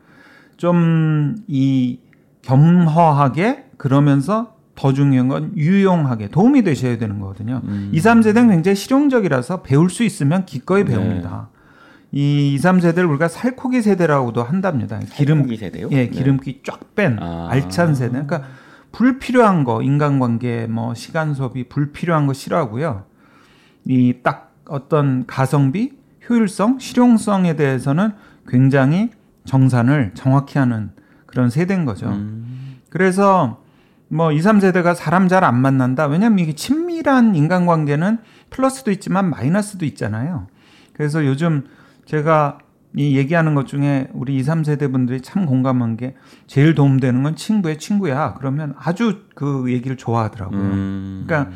좀 0.57 1.43
이 1.47 1.99
겸허하게 2.45 3.65
그러면서 3.77 4.54
더 4.75 4.93
중요한 4.93 5.27
건 5.27 5.51
유용하게 5.55 6.29
도움이 6.29 6.63
되셔야 6.63 6.97
되는 6.97 7.19
거거든요. 7.19 7.61
음. 7.65 7.89
2, 7.93 7.99
3세대는 7.99 8.49
굉장히 8.49 8.75
실용적이라서 8.75 9.61
배울 9.61 9.89
수 9.89 10.03
있으면 10.03 10.45
기꺼이 10.45 10.83
네. 10.83 10.91
배웁니다. 10.91 11.49
이 12.11 12.53
2, 12.55 12.57
3세대를 12.57 13.09
우리가 13.09 13.27
살코기 13.27 13.81
세대라고도 13.81 14.43
한답니다. 14.43 14.99
기름 14.99 15.39
살코기 15.39 15.57
세대요? 15.57 15.87
예, 15.91 15.95
네. 15.95 16.09
기름기 16.09 16.61
쫙뺀 16.63 17.17
아. 17.21 17.47
알찬 17.49 17.95
세대. 17.95 18.11
그러니까 18.11 18.43
불필요한 18.91 19.63
거, 19.63 19.81
인간관계, 19.81 20.67
뭐 20.67 20.93
시간 20.93 21.33
소비, 21.33 21.67
불필요한 21.67 22.27
거 22.27 22.33
싫어하고요. 22.33 23.03
이 23.87 24.13
딱 24.23 24.53
어떤 24.67 25.25
가성비, 25.25 25.91
효율성, 26.29 26.79
실용성에 26.79 27.55
대해서는 27.55 28.11
굉장히 28.47 29.11
정산을 29.45 30.11
정확히 30.15 30.57
하는 30.57 30.91
그런 31.25 31.49
세대인 31.49 31.85
거죠. 31.85 32.07
음. 32.07 32.77
그래서 32.89 33.63
뭐 34.07 34.31
2, 34.31 34.39
3세대가 34.39 34.95
사람 34.95 35.27
잘 35.27 35.43
안 35.43 35.59
만난다. 35.59 36.05
왜냐면 36.07 36.39
이게 36.39 36.53
친밀한 36.53 37.35
인간관계는 37.35 38.19
플러스도 38.49 38.91
있지만 38.91 39.29
마이너스도 39.29 39.85
있잖아요. 39.85 40.47
그래서 40.93 41.25
요즘 41.25 41.65
제가 42.05 42.59
이 42.97 43.17
얘기하는 43.17 43.55
것 43.55 43.67
중에 43.67 44.07
우리 44.13 44.37
2, 44.37 44.41
3세대 44.41 44.89
분들이 44.91 45.21
참 45.21 45.45
공감한 45.45 45.97
게 45.97 46.15
제일 46.47 46.75
도움되는 46.75 47.23
건 47.23 47.35
친구의 47.35 47.77
친구야. 47.77 48.35
그러면 48.35 48.73
아주 48.77 49.23
그 49.35 49.65
얘기를 49.71 49.97
좋아하더라고요. 49.97 50.59
음. 50.61 51.23
그러니까 51.27 51.51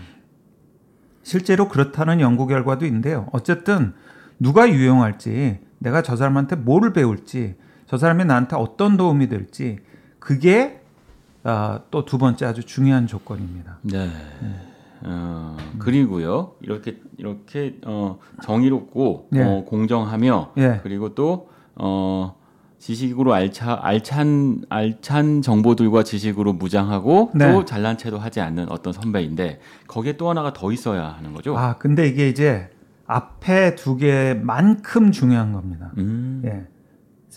실제로 1.24 1.70
그렇다는 1.70 2.20
연구 2.20 2.48
결과도 2.48 2.86
있는데요. 2.86 3.28
어쨌든 3.32 3.94
누가 4.40 4.70
유용할지, 4.70 5.60
내가 5.78 6.02
저 6.02 6.16
사람한테 6.16 6.58
뭐를 6.58 6.92
배울지, 6.92 7.56
저 7.86 7.98
사람이 7.98 8.26
나한테 8.26 8.56
어떤 8.56 8.98
도움이 8.98 9.30
될지, 9.30 9.80
그게 10.20 10.82
아, 11.44 11.80
또 11.92 12.06
두 12.06 12.18
번째 12.18 12.46
아주 12.46 12.64
중요한 12.64 13.08
조건입니다. 13.08 13.78
네. 13.84 14.10
어, 15.02 15.56
그리고요 15.78 16.56
이렇게 16.62 17.00
이렇게 17.18 17.78
어, 17.86 18.18
정의롭고 18.44 19.28
네. 19.32 19.44
어, 19.44 19.64
공정하며 19.64 20.52
예. 20.58 20.80
그리고 20.84 21.16
또 21.16 21.50
어, 21.76 22.36
지식으로 22.80 23.34
알차 23.34 23.80
알찬 23.82 24.64
알찬 24.68 25.42
정보들과 25.42 26.04
지식으로 26.04 26.52
무장하고 26.54 27.32
네. 27.34 27.52
또 27.52 27.64
잘난 27.64 27.98
체도 27.98 28.18
하지 28.20 28.42
않는 28.42 28.70
어떤 28.70 28.92
선배인데 28.92 29.60
거기에 29.88 30.18
또 30.18 30.30
하나가 30.30 30.52
더 30.52 30.72
있어야 30.72 31.08
하는 31.18 31.34
거죠. 31.34 31.58
아, 31.58 31.78
근데 31.78 32.08
이게 32.08 32.28
이제 32.28 32.70
앞에 33.06 33.76
두 33.76 33.96
개만큼 33.96 35.12
중요한 35.12 35.54
겁니다. 35.54 35.92
음. 35.98 36.42
예. 36.46 36.68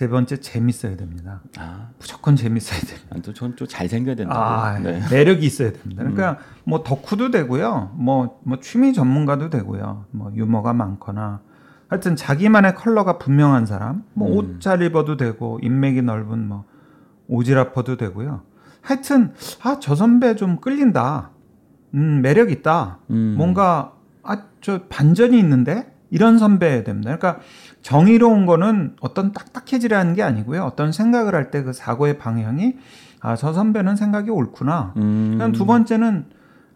세 0.02 0.08
번째 0.08 0.40
재밌어야 0.40 0.96
됩니다. 0.96 1.42
아, 1.58 1.90
무조건 2.00 2.34
재밌어야 2.34 2.80
됩니다. 2.80 3.16
또전좀 3.22 3.68
잘생겨야 3.68 4.16
된다고. 4.16 4.40
아, 4.40 4.76
네. 4.80 5.00
매력이 5.12 5.46
있어야 5.46 5.70
됩니다. 5.70 6.02
그러니까 6.02 6.38
뭐 6.64 6.82
덕후도 6.82 7.30
되고요. 7.30 7.92
뭐, 7.94 8.40
뭐 8.42 8.58
취미 8.58 8.92
전문가도 8.94 9.48
되고요. 9.48 10.06
뭐 10.10 10.32
유머가 10.34 10.72
많거나 10.72 11.40
하여튼 11.86 12.16
자기만의 12.16 12.74
컬러가 12.74 13.18
분명한 13.18 13.64
사람. 13.64 14.02
뭐 14.14 14.28
음. 14.28 14.56
옷잘 14.56 14.82
입어도 14.82 15.16
되고 15.16 15.60
인맥이 15.62 16.02
넓은 16.02 16.48
뭐 16.48 16.64
오지라퍼도 17.28 17.96
되고요. 17.96 18.42
하여튼 18.80 19.34
아, 19.62 19.78
저 19.78 19.94
선배 19.94 20.34
좀 20.34 20.56
끌린다. 20.60 21.30
음, 21.94 22.22
매력 22.22 22.50
있다. 22.50 22.98
음. 23.10 23.36
뭔가 23.38 23.92
아, 24.24 24.46
저 24.62 24.82
반전이 24.88 25.38
있는데 25.38 25.91
이런 26.12 26.38
선배여야 26.38 26.84
됩니다. 26.84 27.16
그러니까 27.16 27.42
정의로운 27.80 28.46
거는 28.46 28.96
어떤 29.00 29.32
딱딱해지라는 29.32 30.14
게 30.14 30.22
아니고요. 30.22 30.62
어떤 30.64 30.92
생각을 30.92 31.34
할 31.34 31.50
때 31.50 31.64
그 31.64 31.72
사고의 31.72 32.18
방향이 32.18 32.76
아, 33.20 33.34
저 33.34 33.52
선배는 33.52 33.96
생각이 33.96 34.30
옳구나. 34.30 34.92
음. 34.98 35.52
두 35.54 35.64
번째는 35.66 36.26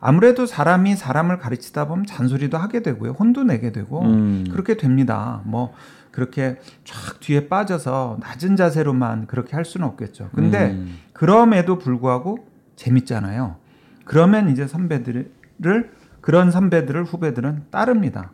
아무래도 0.01 0.47
사람이 0.47 0.97
사람을 0.97 1.39
가르치다 1.39 1.87
보면 1.87 2.07
잔소리도 2.07 2.57
하게 2.57 2.83
되고요. 2.83 3.13
혼도 3.13 3.45
내게 3.45 3.73
되고 3.73 4.03
음. 4.03 4.45
그렇게 4.51 4.77
됩니다. 4.77 5.43
뭐 5.45 5.73
그렇게 6.13 6.57
쫙 6.85 7.21
뒤에 7.21 7.49
빠져서 7.49 8.19
낮은 8.21 8.57
자세로만 8.57 9.27
그렇게 9.27 9.55
할 9.55 9.65
수는 9.67 9.87
없겠죠. 9.87 10.31
근데 10.35 10.71
음. 10.73 10.99
그럼에도 11.13 11.79
불구하고 11.79 12.47
재밌잖아요. 12.77 13.57
그러면 14.05 14.49
이제 14.51 14.67
선배들을 14.67 15.91
그런 16.23 16.51
선배들을 16.51 17.05
후배들은 17.05 17.65
따릅니다. 17.71 18.31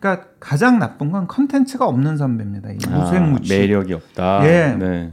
그러니까 0.00 0.28
가장 0.40 0.78
나쁜 0.78 1.12
건 1.12 1.26
컨텐츠가 1.28 1.86
없는 1.86 2.16
선배입니다. 2.16 2.70
이 2.70 2.78
무색무취. 2.88 3.52
아, 3.52 3.58
매력이 3.58 3.92
없다. 3.92 4.40
예. 4.46 4.76
네. 4.78 5.12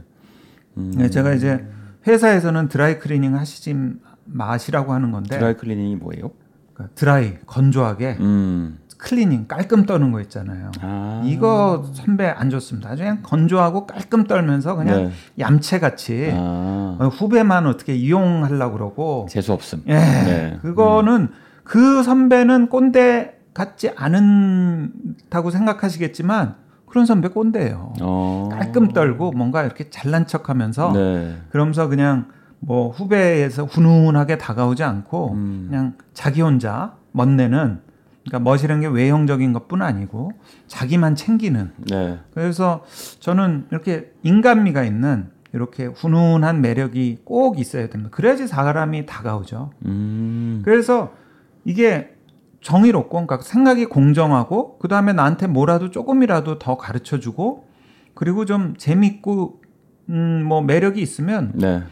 음. 0.78 0.92
네, 0.96 1.10
제가 1.10 1.34
이제 1.34 1.64
회사에서는 2.06 2.68
드라이 2.68 2.98
클리닝 2.98 3.36
하시지 3.36 3.76
마시라고 4.24 4.92
하는 4.94 5.12
건데 5.12 5.38
드라이 5.38 5.56
클리닝이 5.56 5.96
뭐예요? 5.96 6.30
그러니까 6.72 6.94
드라이 6.94 7.38
건조하게 7.46 8.16
음. 8.20 8.78
클리닝 8.96 9.46
깔끔 9.46 9.84
떠는 9.84 10.10
거 10.10 10.20
있잖아요. 10.22 10.72
아. 10.80 11.22
이거 11.24 11.84
선배 11.92 12.26
안 12.26 12.50
좋습니다. 12.50 12.90
아주 12.90 13.02
그냥 13.02 13.20
건조하고 13.22 13.86
깔끔 13.86 14.24
떨면서 14.24 14.74
그냥 14.74 15.04
네. 15.04 15.10
얌체같이 15.38 16.30
아. 16.32 16.96
어, 16.98 17.08
후배만 17.08 17.66
어떻게 17.66 17.94
이용하려고 17.94 18.72
그러고 18.72 19.26
재수 19.28 19.52
없음. 19.52 19.82
예. 19.86 19.94
네. 19.94 20.58
그거는 20.62 21.28
그 21.62 22.02
선배는 22.02 22.68
꼰대 22.68 23.37
같지 23.58 23.90
않다고 23.96 25.50
생각하시겠지만 25.50 26.54
그런 26.86 27.06
선배 27.06 27.28
꼰대예요. 27.28 27.94
어. 28.00 28.48
깔끔 28.52 28.92
떨고 28.92 29.32
뭔가 29.32 29.64
이렇게 29.64 29.90
잘난 29.90 30.26
척하면서 30.26 30.92
네. 30.92 31.36
그러면서 31.50 31.88
그냥 31.88 32.28
뭐 32.60 32.88
후배에서 32.90 33.64
훈훈하게 33.64 34.38
다가오지 34.38 34.84
않고 34.84 35.32
음. 35.32 35.66
그냥 35.68 35.94
자기 36.14 36.40
혼자 36.40 36.94
멋내는 37.12 37.80
그러니까 38.24 38.38
멋이라는 38.50 38.80
게 38.80 38.86
외형적인 38.86 39.52
것뿐 39.52 39.82
아니고 39.82 40.32
자기만 40.68 41.16
챙기는 41.16 41.72
네. 41.90 42.18
그래서 42.34 42.84
저는 43.18 43.66
이렇게 43.70 44.12
인간미가 44.22 44.84
있는 44.84 45.30
이렇게 45.52 45.86
훈훈한 45.86 46.60
매력이 46.60 47.22
꼭 47.24 47.58
있어야 47.58 47.88
됩니다. 47.88 48.10
그래야지 48.12 48.46
사람이 48.46 49.06
다가오죠. 49.06 49.72
음. 49.86 50.62
그래서 50.64 51.12
이게 51.64 52.17
정의롭고 52.60 53.10
그러니까 53.10 53.38
생각이 53.40 53.86
공정하고 53.86 54.78
그 54.78 54.88
다음에 54.88 55.12
나한테 55.12 55.46
뭐라도 55.46 55.90
조금이라도 55.90 56.58
더 56.58 56.76
가르쳐 56.76 57.18
주고 57.20 57.66
그리고 58.14 58.44
좀 58.44 58.74
재밌고 58.76 59.62
음 60.10 60.42
뭐 60.48 60.62
매력이 60.62 61.00
있으면 61.02 61.52
네. 61.54 61.82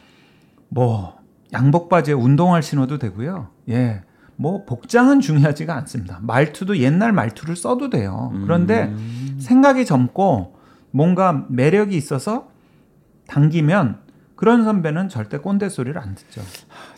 뭐 0.69 1.17
양복 1.53 1.89
바지에 1.89 2.15
운동화 2.15 2.61
신어도 2.61 2.99
되고요. 2.99 3.49
예. 3.69 4.03
뭐 4.37 4.65
복장은 4.65 5.21
중요하지가 5.21 5.75
않습니다. 5.77 6.19
말투도 6.23 6.79
옛날 6.79 7.13
말투를 7.13 7.57
써도 7.57 7.89
돼요. 7.91 8.33
그런데 8.43 8.85
음. 8.85 9.37
생각이 9.41 9.85
젊고 9.87 10.57
뭔가 10.91 11.47
매력이 11.49 11.97
있어서 11.97 12.49
당기면 13.29 13.99
그런 14.35 14.65
선배는 14.65 15.09
절대 15.09 15.39
꼰대 15.39 15.69
소리를 15.69 15.99
안 15.99 16.15
듣죠. 16.15 16.43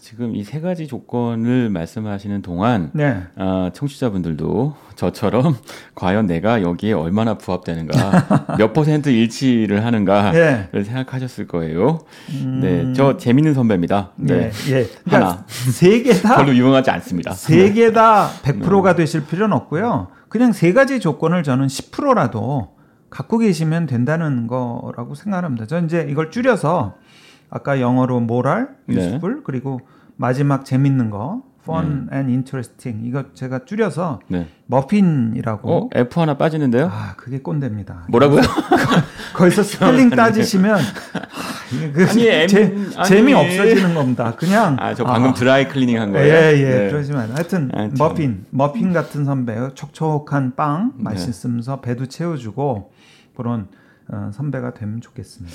지금 0.09 0.35
이 0.35 0.43
세 0.43 0.63
가지 0.63 0.87
조건을 0.87 1.69
말씀하시는 1.69 2.41
동안 2.41 2.91
네. 2.95 3.25
아, 3.37 3.71
청취자분들도 3.75 4.75
저처럼 4.95 5.55
과연 5.95 6.27
내가 6.27 6.63
여기에 6.63 6.95
얼마나 6.95 7.35
부합되는가, 7.37 8.57
몇 8.57 8.73
퍼센트 8.73 9.11
일치를 9.11 9.85
하는가를 9.85 10.71
예. 10.75 10.83
생각하셨을 10.83 11.47
거예요. 11.47 11.99
음. 12.31 12.61
네, 12.63 12.93
저 12.95 13.19
재밌는 13.19 13.53
선배입니다. 13.53 14.13
네, 14.17 14.51
예. 14.71 14.73
예. 14.79 14.87
하나. 15.05 15.45
그러니까 15.45 15.45
세개 15.49 16.13
다 16.23 16.37
별로 16.37 16.55
유명하지 16.57 16.91
않습니다. 16.91 17.33
세 17.33 17.75
개 17.75 17.93
다 17.93 18.31
100%가 18.43 18.95
되실 18.95 19.27
필요는 19.27 19.55
없고요. 19.55 20.09
그냥 20.31 20.53
세 20.53 20.73
가지 20.73 21.01
조건을 21.01 21.43
저는 21.43 21.67
10%라도 21.67 22.71
갖고 23.11 23.37
계시면 23.37 23.85
된다는 23.85 24.47
거라고 24.47 25.15
생각합니다. 25.15 25.67
저는 25.67 25.85
이제 25.85 26.07
이걸 26.09 26.31
줄여서 26.31 26.95
아까 27.51 27.79
영어로 27.83 28.17
moral, 28.23 28.69
네. 28.87 28.97
useful 28.97 29.43
그리고 29.45 29.81
마지막 30.19 30.65
재밌는 30.65 31.11
거 31.11 31.43
fun 31.63 32.09
and 32.13 32.31
interesting 32.31 33.07
이거 33.07 33.25
제가 33.35 33.65
줄여서 33.65 34.21
네. 34.29 34.49
머핀이라고 34.67 35.71
어, 35.71 35.91
F 35.95 36.21
하나 36.21 36.37
빠지는데요? 36.37 36.89
아 36.91 37.15
그게 37.17 37.41
꼰대입니다. 37.41 38.07
뭐라고요? 38.09 38.41
거기서 39.35 39.63
스펠링 39.63 40.11
따지시면 40.17 40.77
아, 40.79 41.93
그 41.93 42.07
아니, 42.09 42.27
M- 42.27 42.49
재, 42.49 42.75
아니. 42.97 43.09
재미 43.09 43.35
없어지는 43.35 43.95
겁니다. 43.95 44.35
그냥 44.37 44.77
아, 44.81 44.95
저 44.95 45.05
방금 45.05 45.31
아, 45.31 45.35
드라이 45.35 45.69
클리닝 45.69 46.01
한 46.01 46.13
거예요. 46.13 46.27
예, 46.35 46.59
예, 46.59 46.79
네. 46.79 46.91
그러지만 46.91 47.31
하여튼 47.33 47.71
아, 47.75 47.79
참. 47.89 47.95
머핀, 47.99 48.47
머핀 48.51 48.93
같은 48.93 49.25
선배, 49.25 49.55
촉촉한 49.75 50.57
빵 50.57 50.93
네. 50.97 51.03
맛있으면서 51.05 51.81
배도 51.81 52.07
채워주고 52.07 52.91
그런 53.37 53.69
어, 54.11 54.31
선배가 54.33 54.73
되면 54.75 55.01
좋겠습니다. 55.03 55.55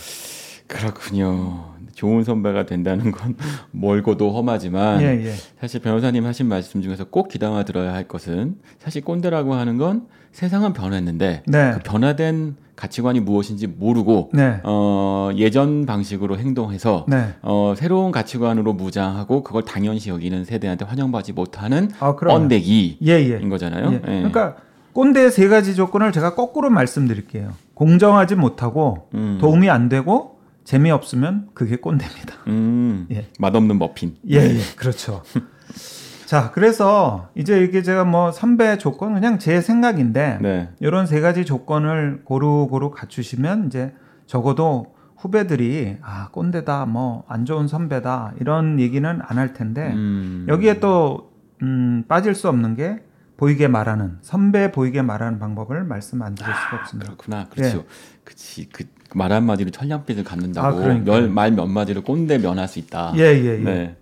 그렇군요. 0.73 1.73
좋은 1.93 2.23
선배가 2.23 2.65
된다는 2.65 3.11
건 3.11 3.35
멀고도 3.71 4.31
험하지만 4.31 5.01
예, 5.01 5.25
예, 5.25 5.33
사실 5.59 5.79
변호사님 5.79 6.25
하신 6.25 6.47
말씀 6.47 6.81
중에서 6.81 7.05
꼭 7.05 7.27
귀담아 7.29 7.63
들어야 7.63 7.93
할 7.93 8.07
것은 8.07 8.55
사실 8.79 9.03
꼰대라고 9.03 9.53
하는 9.53 9.77
건 9.77 10.07
세상은 10.31 10.73
변했는데 10.73 11.43
네, 11.45 11.71
그 11.75 11.79
변화된 11.83 12.55
가치관이 12.75 13.19
무엇인지 13.19 13.67
모르고 13.67 14.31
네, 14.33 14.59
어, 14.63 15.29
예전 15.35 15.85
방식으로 15.85 16.39
행동해서 16.39 17.05
네. 17.07 17.35
어, 17.43 17.75
새로운 17.77 18.11
가치관으로 18.11 18.73
무장하고 18.73 19.43
그걸 19.43 19.63
당연시 19.63 20.09
여기는 20.09 20.43
세대한테 20.45 20.85
환영받지 20.85 21.33
못하는 21.33 21.91
아, 21.99 22.15
그럼 22.15 22.39
뻔데기인 22.39 22.97
예, 23.05 23.11
예. 23.11 23.47
거잖아요. 23.47 23.91
예. 23.91 23.95
예. 23.95 23.99
그러니까 24.01 24.55
꼰대의 24.93 25.31
세 25.31 25.47
가지 25.47 25.75
조건을 25.75 26.11
제가 26.11 26.33
거꾸로 26.33 26.71
말씀드릴게요. 26.71 27.51
공정하지 27.75 28.35
못하고 28.35 29.07
음. 29.13 29.37
도움이 29.39 29.69
안 29.69 29.89
되고 29.89 30.32
재미없으면 30.63 31.49
그게 31.53 31.75
꼰대입니다. 31.77 32.35
음, 32.47 33.07
예. 33.11 33.27
맛없는 33.39 33.77
머핀. 33.79 34.15
예, 34.29 34.37
예, 34.37 34.59
그렇죠. 34.75 35.23
자, 36.25 36.51
그래서 36.51 37.29
이제 37.35 37.63
이게 37.63 37.83
제가 37.83 38.05
뭐 38.05 38.31
선배 38.31 38.77
조건 38.77 39.13
그냥 39.13 39.37
제 39.39 39.61
생각인데 39.61 40.39
네. 40.41 40.69
이런 40.79 41.05
세 41.05 41.21
가지 41.21 41.45
조건을 41.45 42.21
고루고루 42.23 42.91
갖추시면 42.91 43.67
이제 43.67 43.93
적어도 44.25 44.95
후배들이 45.17 45.97
아 46.01 46.29
꼰대다 46.31 46.85
뭐 46.87 47.23
안 47.27 47.45
좋은 47.45 47.67
선배다 47.67 48.33
이런 48.39 48.79
얘기는 48.79 49.07
안 49.21 49.37
할 49.37 49.53
텐데 49.53 49.91
음. 49.93 50.45
여기에 50.49 50.79
또 50.79 51.31
음, 51.61 52.03
빠질 52.07 52.33
수 52.35 52.49
없는 52.49 52.75
게 52.75 53.03
보이게 53.37 53.67
말하는 53.67 54.17
선배 54.21 54.71
보이게 54.71 55.01
말하는 55.01 55.39
방법을 55.39 55.83
말씀 55.83 56.21
안 56.21 56.35
드릴 56.35 56.53
수가 56.53 56.77
없습니다. 56.81 57.11
그렇구나. 57.13 57.49
그렇죠. 57.49 57.85
그치. 58.23 58.69
그 58.69 58.85
말 59.13 59.31
한마디로 59.31 59.71
천냥빚을 59.71 60.23
아, 60.25 60.29
갚는다고 60.29 60.77
그러니까요. 60.77 61.29
말몇 61.29 61.69
마디로 61.69 62.03
꼰대 62.03 62.39
면할 62.39 62.67
수 62.67 62.79
있다. 62.79 63.13
예, 63.15 63.21
예, 63.21 63.45
예. 63.45 63.57
네. 63.57 63.97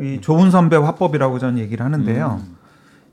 이 0.00 0.20
좋은 0.20 0.50
선배 0.50 0.76
화법이라고 0.76 1.38
저는 1.38 1.58
얘기를 1.58 1.84
하는데요. 1.84 2.40
음. 2.42 2.56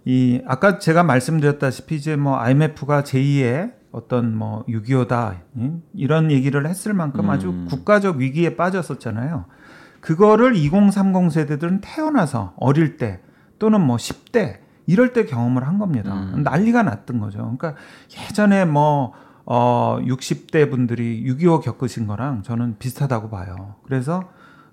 이 0.05 0.41
아까 0.47 0.79
제가 0.79 1.03
말씀드렸다시피 1.03 1.95
이제 1.95 2.15
뭐 2.15 2.37
IMF가 2.37 3.03
제2의 3.03 3.73
어떤 3.91 4.35
뭐 4.35 4.65
6.25다 4.67 5.35
이런 5.93 6.31
얘기를 6.31 6.65
했을 6.65 6.93
만큼 6.93 7.29
아주 7.29 7.49
음. 7.49 7.67
국가적 7.69 8.17
위기에 8.17 8.55
빠졌었잖아요. 8.55 9.45
그거를 9.99 10.55
2030 10.55 11.31
세대들은 11.31 11.81
태어나서 11.81 12.53
어릴 12.57 12.97
때 12.97 13.19
또는 13.59 13.81
뭐 13.81 13.97
10대 13.97 14.57
이럴 14.87 15.13
때 15.13 15.25
경험을 15.25 15.67
한 15.67 15.77
겁니다. 15.77 16.13
음. 16.13 16.41
난리가 16.43 16.81
났던 16.83 17.19
거죠. 17.19 17.37
그러니까 17.37 17.75
예전에 18.27 18.65
뭐 18.65 19.13
어, 19.53 19.99
60대 20.01 20.69
분들이 20.71 21.25
6.25 21.25 21.61
겪으신 21.61 22.07
거랑 22.07 22.41
저는 22.43 22.77
비슷하다고 22.79 23.29
봐요. 23.29 23.75
그래서 23.83 24.23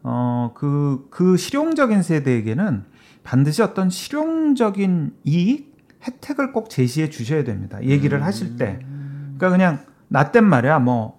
어, 0.05 0.53
그, 0.55 1.09
그 1.11 1.37
실용적인 1.37 2.03
세대에게는 2.03 2.85
반드시 3.25 3.61
어떤 3.61 3.91
실용적인 3.91 5.15
이익, 5.25 5.77
혜택을 6.07 6.53
꼭 6.53 6.71
제시해 6.71 7.11
주셔야 7.11 7.43
됩니다. 7.43 7.83
얘기를 7.83 8.23
하실 8.23 8.57
때. 8.57 8.79
그러니까 9.37 9.51
그냥 9.51 9.79
나 10.07 10.31
땐 10.31 10.45
말이야, 10.45 10.79
뭐, 10.79 11.19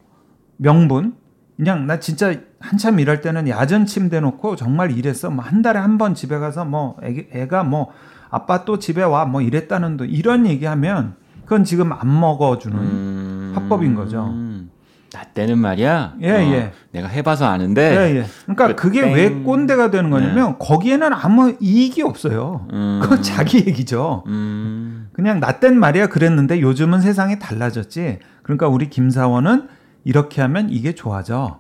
명분. 0.56 1.16
그냥 1.58 1.86
나 1.86 2.00
진짜 2.00 2.34
한참 2.62 2.98
일할 3.02 3.20
때는 3.20 3.50
야전 3.50 3.86
침대 3.86 4.22
놓고 4.22 4.56
정말 4.56 4.98
일했어. 4.98 5.30
뭐 5.32 5.44
한 5.44 5.62
달에 5.62 5.80
한 5.80 5.98
번 5.98 6.16
집에 6.16 6.38
가서 6.40 6.64
뭐 6.64 6.96
애기, 7.04 7.28
애가 7.34 7.66
뭐 7.66 7.92
아빠 8.30 8.64
또 8.64 8.80
집에 8.80 9.04
와 9.04 9.26
뭐 9.26 9.42
이랬다는 9.42 9.98
도 9.98 10.06
이런 10.06 10.48
얘기하면 10.48 11.16
그건 11.44 11.66
지금 11.66 11.92
안 11.92 12.18
먹어주는 12.20 12.78
음. 12.78 13.39
합법인 13.56 13.96
거죠. 13.96 14.26
음. 14.28 14.70
나 15.12 15.24
때는 15.24 15.58
말이야. 15.58 16.16
예, 16.22 16.32
어, 16.32 16.36
예. 16.52 16.72
내가 16.92 17.08
해봐서 17.08 17.48
아는데. 17.48 17.82
예, 17.82 18.16
예. 18.18 18.26
그러니까 18.46 18.68
그 18.68 18.76
그게 18.76 19.02
땡. 19.02 19.14
왜 19.14 19.30
꼰대가 19.44 19.90
되는 19.90 20.12
거냐면 20.12 20.60
거기에는 20.60 21.12
아무 21.14 21.56
이익이 21.60 22.04
없어요. 22.04 22.68
음. 22.72 23.00
그건 23.02 23.24
자기 23.24 23.58
얘기죠. 23.66 24.24
음. 24.28 25.10
그냥 25.14 25.40
나 25.40 25.60
땐 25.60 25.80
말이야 25.80 26.08
그랬는데 26.08 26.62
요즘은 26.62 27.02
세상이 27.02 27.40
달라졌지. 27.40 28.20
그러니까 28.44 28.68
우리 28.68 28.90
김사원은 28.90 29.68
이렇게 30.04 30.42
하면 30.44 30.70
이게 30.70 30.94
좋아져. 30.94 31.60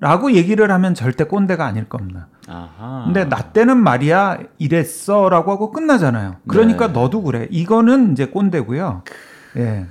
라고 0.00 0.32
얘기를 0.32 0.70
하면 0.70 0.94
절대 0.94 1.24
꼰대가 1.24 1.64
아닐 1.64 1.88
겁니다. 1.88 2.26
아하. 2.48 3.04
근데 3.06 3.24
나 3.28 3.36
때는 3.52 3.78
말이야 3.78 4.38
이랬어 4.58 5.28
라고 5.30 5.50
하고 5.52 5.70
끝나잖아요. 5.70 6.36
그러니까 6.46 6.88
네. 6.88 6.92
너도 6.92 7.22
그래. 7.22 7.46
이거는 7.50 8.12
이제 8.12 8.26
꼰대고요. 8.26 9.02
예. 9.56 9.86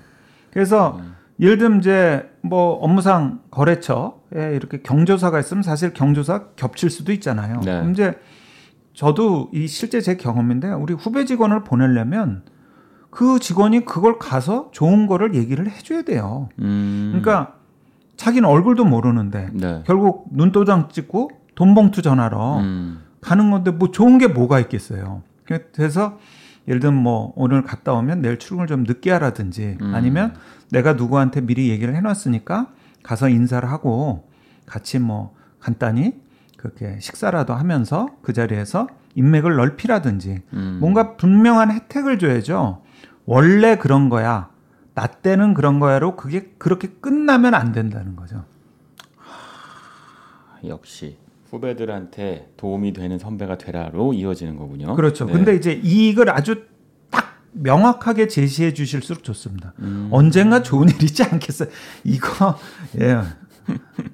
그래서 0.54 0.98
음. 1.00 1.16
예를 1.42 1.58
들면 1.58 1.80
이제 1.80 2.30
뭐 2.42 2.74
업무상 2.76 3.42
거래처에 3.50 4.56
이렇게 4.56 4.82
경조사가 4.82 5.40
있으면 5.40 5.64
사실 5.64 5.92
경조사 5.94 6.50
겹칠 6.56 6.90
수도 6.92 7.12
있잖아요. 7.12 7.60
네. 7.62 7.80
그럼 7.80 7.92
이제 7.92 8.14
저도 8.94 9.50
이 9.52 9.68
실제 9.68 10.02
제 10.02 10.16
경험인데 10.16 10.72
우리 10.72 10.94
후배 10.94 11.26
직원을 11.26 11.64
보내려면 11.64 12.44
그 13.10 13.40
직원이 13.40 13.84
그걸 13.86 14.20
가서 14.20 14.70
좋은 14.72 15.08
거를 15.08 15.34
얘기를 15.34 15.70
해줘야 15.70 16.04
돼요. 16.04 16.50
음. 16.60 17.10
그러니까 17.12 17.56
자기는 18.18 18.48
얼굴도 18.48 18.86
모르는데 18.86 19.50
네. 19.54 19.84
결국 19.88 20.28
눈도장 20.32 20.90
찍고 20.90 21.32
돈봉투 21.56 22.04
전화로 22.04 22.58
음. 22.58 23.02
가는 23.20 23.50
건데 23.50 23.72
뭐 23.72 23.90
좋은 23.90 24.20
게 24.20 24.28
뭐가 24.28 24.60
있겠어요. 24.60 25.24
그래서 25.74 26.20
예를 26.68 26.80
들면 26.80 27.02
뭐 27.02 27.34
오늘 27.36 27.64
갔다 27.64 27.94
오면 27.94 28.22
내일 28.22 28.38
출근을 28.38 28.68
좀 28.68 28.84
늦게 28.84 29.12
하라든지 29.12 29.78
음. 29.82 29.96
아니면 29.96 30.36
내가 30.70 30.94
누구한테 30.94 31.42
미리 31.42 31.70
얘기를 31.70 31.96
해놨으니까 31.96 32.68
가서 33.04 33.30
인사를 33.30 33.70
하고 33.70 34.30
같이 34.66 35.00
뭐 35.00 35.36
간단히 35.60 36.14
그렇게 36.58 37.00
식사라도 37.00 37.54
하면서 37.54 38.08
그 38.22 38.34
자리에서 38.34 38.88
인맥을 39.16 39.56
넓히라든지 39.56 40.42
음. 40.54 40.78
뭔가 40.80 41.18
분명한 41.18 41.72
혜택을 41.72 42.20
줘야죠. 42.20 42.84
원래 43.26 43.78
그런 43.78 44.10
거야. 44.10 44.50
나 44.94 45.08
때는 45.08 45.54
그런 45.54 45.80
거야로 45.80 46.16
그게 46.16 46.54
그렇게 46.58 46.88
끝나면 46.88 47.54
안 47.54 47.72
된다는 47.72 48.16
거죠. 48.16 48.46
역시 50.66 51.18
후배들한테 51.52 52.50
도움이 52.58 52.94
되는 52.94 53.20
선배가 53.20 53.58
되라로 53.58 54.14
이어지는 54.14 54.56
거군요. 54.56 54.96
그렇죠. 54.96 55.26
네. 55.26 55.34
근데 55.34 55.56
이제 55.56 55.74
이익을 55.84 56.30
아주 56.30 56.64
딱 57.10 57.42
명확하게 57.52 58.28
제시해 58.28 58.74
주실수록 58.74 59.24
좋습니다. 59.24 59.74
음. 59.80 60.08
언젠가 60.12 60.64
좋은 60.64 60.88
일 60.88 61.04
있지 61.04 61.24
않겠어요? 61.24 61.70
이거 62.06 62.58
예. 63.02 63.20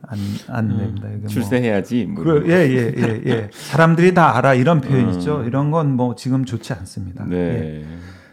안, 0.02 0.20
안 0.50 0.78
됩니다. 0.78 1.08
이게 1.10 1.18
뭐. 1.20 1.28
출세해야지. 1.28 2.06
뭐. 2.08 2.24
그, 2.24 2.44
예, 2.48 2.54
예, 2.70 2.94
예, 2.98 3.22
예. 3.26 3.50
사람들이 3.54 4.14
다 4.16 4.36
알아. 4.36 4.56
이런 4.56 4.82
표현 4.82 5.08
음. 5.10 5.14
있죠. 5.14 5.44
이런 5.44 5.72
건 5.72 5.92
뭐 5.96 6.16
지금 6.16 6.44
좋지 6.44 6.74
않습니다. 6.74 7.26
예. 7.30 7.36
네. 7.36 7.86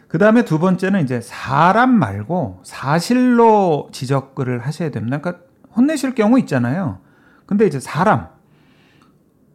그 0.08 0.18
다음에 0.18 0.44
두 0.44 0.58
번째는 0.58 1.02
이제 1.02 1.20
사람 1.20 1.90
말고 1.90 2.60
사실로 2.64 3.88
지적을 3.92 4.60
하셔야 4.60 4.90
됩니다. 4.90 5.18
그러니까 5.20 5.44
혼내실 5.76 6.14
경우 6.14 6.38
있잖아요. 6.38 7.00
근데 7.46 7.66
이제 7.66 7.78
사람. 7.80 8.33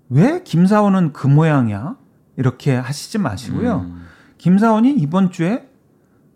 왜 0.10 0.41
김사원은 0.43 1.13
그 1.13 1.28
모양이야? 1.28 1.95
이렇게 2.38 2.76
하시지 2.76 3.17
마시고요. 3.17 3.86
음. 3.88 4.06
김사원이 4.38 4.91
이번 4.93 5.32
주에 5.32 5.67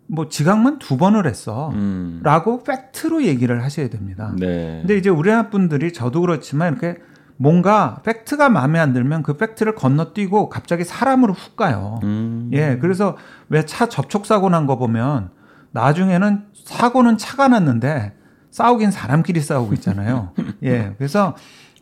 뭐 0.06 0.28
지각만 0.28 0.78
두 0.78 0.96
번을 0.96 1.26
했어. 1.26 1.70
음. 1.70 2.20
라고 2.22 2.62
팩트로 2.62 3.24
얘기를 3.24 3.62
하셔야 3.64 3.88
됩니다. 3.88 4.34
네. 4.38 4.78
근데 4.80 4.96
이제 4.96 5.08
우리나라 5.08 5.48
분들이 5.48 5.92
저도 5.92 6.20
그렇지만 6.20 6.72
이렇게 6.72 6.98
뭔가 7.36 8.00
팩트가 8.04 8.48
마음에 8.48 8.78
안 8.78 8.92
들면 8.92 9.22
그 9.22 9.36
팩트를 9.36 9.74
건너뛰고 9.74 10.50
갑자기 10.50 10.84
사람으로 10.84 11.32
훅 11.32 11.56
가요. 11.56 11.98
음. 12.04 12.50
예, 12.52 12.76
그래서 12.80 13.16
왜 13.48 13.64
차 13.64 13.88
접촉 13.88 14.26
사고 14.26 14.48
난 14.50 14.66
거 14.66 14.76
보면 14.76 15.30
나중에는 15.72 16.44
사고는 16.64 17.18
차가 17.18 17.48
났는데 17.48 18.14
싸우긴 18.50 18.92
사람끼리 18.92 19.40
싸우고 19.40 19.74
있잖아요. 19.74 20.30
예, 20.62 20.94
그래서 20.98 21.34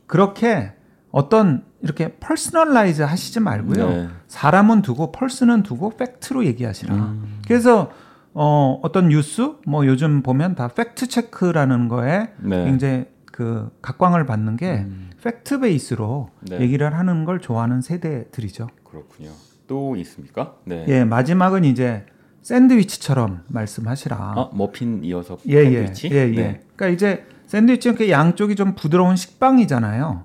그렇게 0.06 0.72
어떤 1.12 1.62
이렇게 1.82 2.08
personalize 2.18 3.02
하시지 3.02 3.38
말고요. 3.38 3.88
네. 3.88 4.08
사람은 4.28 4.82
두고 4.82 5.12
person은 5.12 5.62
두고 5.62 5.90
팩트로 5.96 6.44
얘기하시라. 6.46 6.94
음. 6.94 7.40
그래서 7.46 7.92
어 8.34 8.80
어떤 8.82 9.08
뉴스 9.08 9.52
뭐 9.66 9.86
요즘 9.86 10.22
보면 10.22 10.54
다 10.54 10.68
팩트 10.68 11.08
체크라는 11.08 11.88
거에 11.88 12.30
네. 12.38 12.64
굉장히 12.64 13.04
그 13.26 13.70
각광을 13.82 14.24
받는 14.24 14.56
게 14.56 14.84
음. 14.86 15.10
팩트 15.22 15.60
베이스로 15.60 16.30
네. 16.40 16.60
얘기를 16.60 16.96
하는 16.96 17.24
걸 17.26 17.40
좋아하는 17.40 17.82
세대들이죠. 17.82 18.68
그렇군요. 18.84 19.30
또 19.66 19.96
있습니까? 19.96 20.54
네. 20.64 20.84
예, 20.88 21.04
마지막은 21.04 21.64
이제 21.64 22.06
샌드위치처럼 22.40 23.42
말씀하시라. 23.48 24.16
아, 24.16 24.50
머핀 24.52 25.04
이어서 25.04 25.38
예, 25.48 25.58
예, 25.58 25.64
샌드위치? 25.64 26.08
예, 26.10 26.16
예. 26.16 26.30
네. 26.30 26.60
그러니까 26.74 26.88
이제 26.88 27.26
샌드위치는 27.46 27.96
그 27.96 28.10
양쪽이 28.10 28.56
좀 28.56 28.74
부드러운 28.74 29.16
식빵이잖아요. 29.16 30.24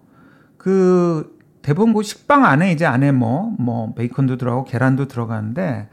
그 0.67 1.33
대부분 1.61 1.93
그 1.93 2.03
식빵 2.03 2.43
안에 2.43 2.73
이제 2.73 2.85
안에 2.85 3.13
뭐뭐 3.13 3.93
베이컨도 3.95 4.35
들어가고 4.35 4.65
계란도 4.65 5.07
들어가는데 5.07 5.87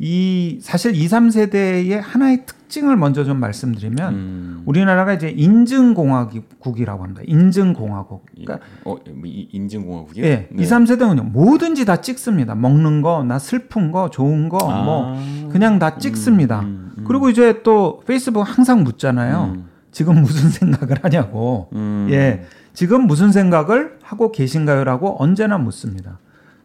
이 0.00 0.58
사실 0.60 0.96
2, 0.96 1.06
3세대의 1.06 2.00
하나의 2.02 2.44
특징을 2.44 2.96
먼저 2.96 3.22
좀 3.22 3.38
말씀드리면 3.38 4.14
음. 4.14 4.62
우리나라가 4.66 5.12
이제 5.12 5.28
인증공화국이라고 5.28 7.00
합니다. 7.04 7.22
인증공화국. 7.24 8.26
그러니까 8.32 8.66
어, 8.84 8.96
뭐 8.96 9.22
이- 9.26 9.48
인증공화국이요? 9.52 10.24
예, 10.24 10.48
2, 10.52 10.56
3세대는요. 10.64 11.30
뭐든지 11.30 11.84
다 11.84 12.00
찍습니다. 12.00 12.56
먹는 12.56 13.02
거, 13.02 13.22
나 13.22 13.38
슬픈 13.38 13.92
거, 13.92 14.10
좋은 14.10 14.48
거, 14.48 14.58
아. 14.68 14.82
뭐 14.82 15.16
그냥 15.52 15.78
다 15.78 15.96
찍습니다. 15.98 16.60
음, 16.62 16.90
음, 16.98 17.04
그리고 17.06 17.30
이제 17.30 17.62
또 17.62 18.02
페이스북 18.04 18.40
항상 18.42 18.82
묻잖아요. 18.82 19.58
음. 19.92 19.94
지금 19.94 20.22
무슨 20.22 20.48
생각을 20.48 21.04
하냐고. 21.04 21.68
음. 21.74 22.08
예. 22.10 22.44
지금 22.72 23.06
무슨 23.06 23.30
생각을 23.30 23.98
하고 24.02 24.32
계신가요라고 24.32 25.22
언제나 25.22 25.58
묻습니다. 25.58 26.18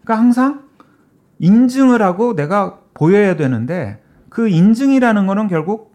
그러니까 0.03 0.23
항상 0.23 0.61
인증을 1.39 2.01
하고 2.01 2.35
내가 2.35 2.79
보여야 2.93 3.35
되는데 3.35 4.01
그 4.29 4.47
인증이라는 4.47 5.27
거는 5.27 5.47
결국 5.49 5.93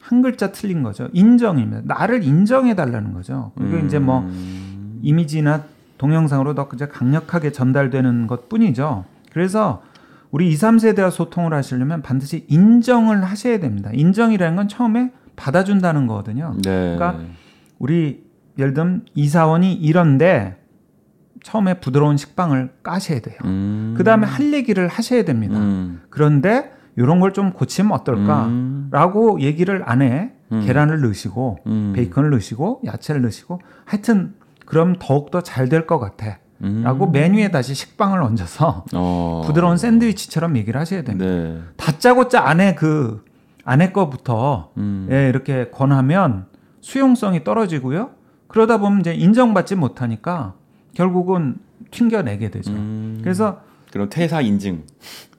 한 0.00 0.20
글자 0.20 0.52
틀린 0.52 0.82
거죠. 0.82 1.08
인정입니다. 1.12 1.82
나를 1.84 2.24
인정해 2.24 2.74
달라는 2.74 3.14
거죠. 3.14 3.52
그리고 3.56 3.78
이제 3.86 3.98
뭐 3.98 4.20
음. 4.20 5.00
이미지나 5.02 5.62
동영상으로 5.96 6.54
더 6.54 6.68
이제 6.74 6.86
강력하게 6.86 7.52
전달되는 7.52 8.26
것 8.26 8.48
뿐이죠. 8.48 9.04
그래서 9.32 9.82
우리 10.30 10.50
2, 10.50 10.54
3세대와 10.54 11.10
소통을 11.10 11.54
하시려면 11.54 12.02
반드시 12.02 12.44
인정을 12.48 13.22
하셔야 13.24 13.60
됩니다. 13.60 13.90
인정이라는 13.94 14.56
건 14.56 14.68
처음에 14.68 15.12
받아준다는 15.36 16.06
거거든요. 16.06 16.54
네. 16.62 16.96
그러니까 16.96 17.18
우리 17.78 18.24
예를 18.58 18.72
들면 18.74 19.06
이사원이 19.14 19.74
이런데 19.74 20.56
처음에 21.42 21.74
부드러운 21.80 22.16
식빵을 22.16 22.70
까셔야 22.82 23.20
돼요. 23.20 23.36
음. 23.44 23.94
그 23.96 24.04
다음에 24.04 24.26
할 24.26 24.52
얘기를 24.54 24.88
하셔야 24.88 25.24
됩니다. 25.24 25.58
음. 25.58 26.00
그런데 26.10 26.70
이런 26.96 27.20
걸 27.20 27.32
좀 27.32 27.52
고치면 27.52 27.92
어떨까? 27.92 28.46
음. 28.46 28.88
라고 28.92 29.40
얘기를 29.40 29.82
안에 29.84 30.32
음. 30.52 30.62
계란을 30.64 31.00
넣으시고 31.00 31.58
음. 31.66 31.92
베이컨을 31.94 32.30
넣으시고 32.30 32.82
야채를 32.86 33.22
넣으시고 33.22 33.60
하여튼 33.84 34.34
그럼 34.64 34.94
더욱더 34.98 35.40
잘 35.42 35.68
될 35.68 35.86
것 35.86 35.98
같아. 35.98 36.38
음. 36.62 36.82
라고 36.84 37.08
메뉴에 37.10 37.50
다시 37.50 37.74
식빵을 37.74 38.22
얹어서 38.22 38.84
어. 38.94 39.42
부드러운 39.44 39.76
샌드위치처럼 39.76 40.56
얘기를 40.56 40.80
하셔야 40.80 41.02
됩니다. 41.02 41.26
네. 41.30 41.60
다짜고짜 41.76 42.42
안에 42.46 42.74
그 42.76 43.24
안에 43.64 43.92
거부터 43.92 44.70
음. 44.76 45.08
예, 45.10 45.28
이렇게 45.28 45.70
권하면 45.70 46.46
수용성이 46.80 47.44
떨어지고요. 47.44 48.10
그러다 48.48 48.78
보면 48.78 49.00
이제 49.00 49.14
인정받지 49.14 49.74
못하니까 49.74 50.54
결국은 50.94 51.56
튕겨내게 51.90 52.50
되죠. 52.50 52.72
음. 52.72 53.20
그래서 53.22 53.60
그럼 53.90 54.08
퇴사 54.10 54.40
인증. 54.40 54.82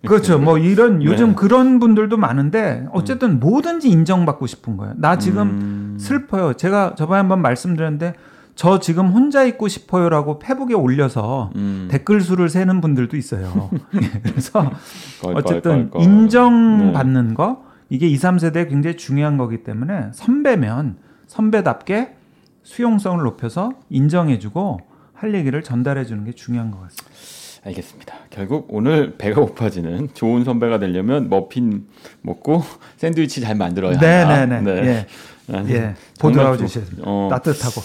그렇죠. 0.07 0.39
뭐 0.39 0.57
이런 0.59 0.99
네. 0.99 1.05
요즘 1.05 1.35
그런 1.35 1.79
분들도 1.79 2.17
많은데 2.17 2.87
어쨌든 2.93 3.39
뭐든지 3.39 3.89
인정받고 3.89 4.47
싶은 4.47 4.77
거예요. 4.77 4.93
나 4.97 5.17
지금 5.17 5.41
음. 5.41 5.97
슬퍼요. 5.99 6.53
제가 6.53 6.95
저번에 6.95 7.19
한번 7.19 7.41
말씀드렸는데 7.41 8.15
저 8.55 8.79
지금 8.79 9.07
혼자 9.09 9.43
있고 9.43 9.67
싶어요라고 9.67 10.39
페북에 10.39 10.73
올려서 10.73 11.51
음. 11.55 11.87
댓글 11.91 12.21
수를 12.21 12.47
세는 12.49 12.79
분들도 12.81 13.17
있어요. 13.17 13.69
예, 13.95 14.19
그래서 14.23 14.71
껄, 15.21 15.35
어쨌든. 15.35 15.91
인정받는 15.97 17.33
거 17.33 17.65
이게 17.89 18.07
2, 18.07 18.15
3세대에 18.17 18.69
굉장히 18.69 18.97
중요한 18.97 19.37
거기 19.37 19.63
때문에 19.63 20.07
선배면 20.13 20.97
선배답게 21.27 22.15
수용성을 22.63 23.23
높여서 23.23 23.73
인정해주고 23.89 24.79
할 25.13 25.33
얘기를 25.35 25.61
전달해주는 25.63 26.23
게 26.25 26.31
중요한 26.31 26.71
것 26.71 26.81
같습니다. 26.81 27.15
알겠습니다. 27.65 28.15
결국 28.29 28.67
오늘 28.69 29.15
배가 29.17 29.41
고파지는 29.41 30.09
좋은 30.13 30.43
선배가 30.43 30.77
되려면 30.79 31.29
머핀 31.29 31.87
먹고 32.21 32.61
샌드위치 32.97 33.41
잘 33.41 33.55
만들어야 33.55 33.93
한다. 33.93 34.45
네네네. 34.45 34.81
네. 34.81 34.87
예, 35.49 35.55
아, 35.55 35.63
예. 35.69 35.95
조- 36.57 36.57
주셔야 36.57 36.85
됩니다. 36.85 37.03
어, 37.07 37.27
따뜻하고. 37.31 37.81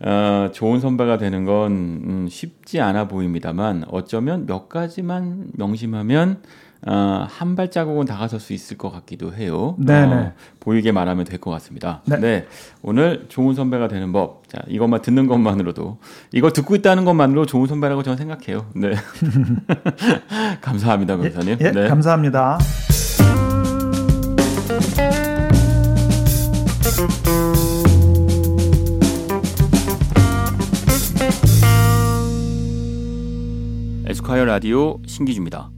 어, 0.00 0.50
좋은 0.52 0.80
선배가 0.80 1.16
되는 1.16 1.44
건 1.46 1.72
음, 1.72 2.26
쉽지 2.28 2.80
않아 2.80 3.08
보입니다만 3.08 3.84
어쩌면 3.88 4.44
몇 4.44 4.68
가지만 4.68 5.46
명심하면 5.54 6.42
어, 6.86 7.26
한 7.28 7.56
발자국은 7.56 8.04
다가설 8.04 8.40
수 8.40 8.52
있을 8.52 8.76
것 8.76 8.90
같기도 8.90 9.32
해요. 9.34 9.74
네네. 9.78 10.14
어, 10.14 10.32
보이게 10.60 10.92
말하면 10.92 11.24
될 11.24 11.38
것 11.38 11.50
같습니다. 11.52 12.02
네. 12.06 12.46
오늘 12.82 13.26
좋은 13.28 13.54
선배가 13.54 13.88
되는 13.88 14.12
법. 14.12 14.48
자, 14.48 14.58
이것만 14.68 15.02
듣는 15.02 15.26
것만으로도 15.26 15.98
이거 16.32 16.50
듣고 16.50 16.74
있다는 16.76 17.04
것만으로 17.04 17.46
좋은 17.46 17.66
선배라고 17.66 18.02
저는 18.02 18.16
생각해요. 18.18 18.66
네. 18.74 18.92
감사합니다, 20.62 21.16
변호사님. 21.16 21.56
예, 21.60 21.70
네. 21.72 21.88
감사합니다. 21.88 22.58
에스콰이어 34.06 34.44
라디오 34.44 34.98
신기주입니다. 35.06 35.70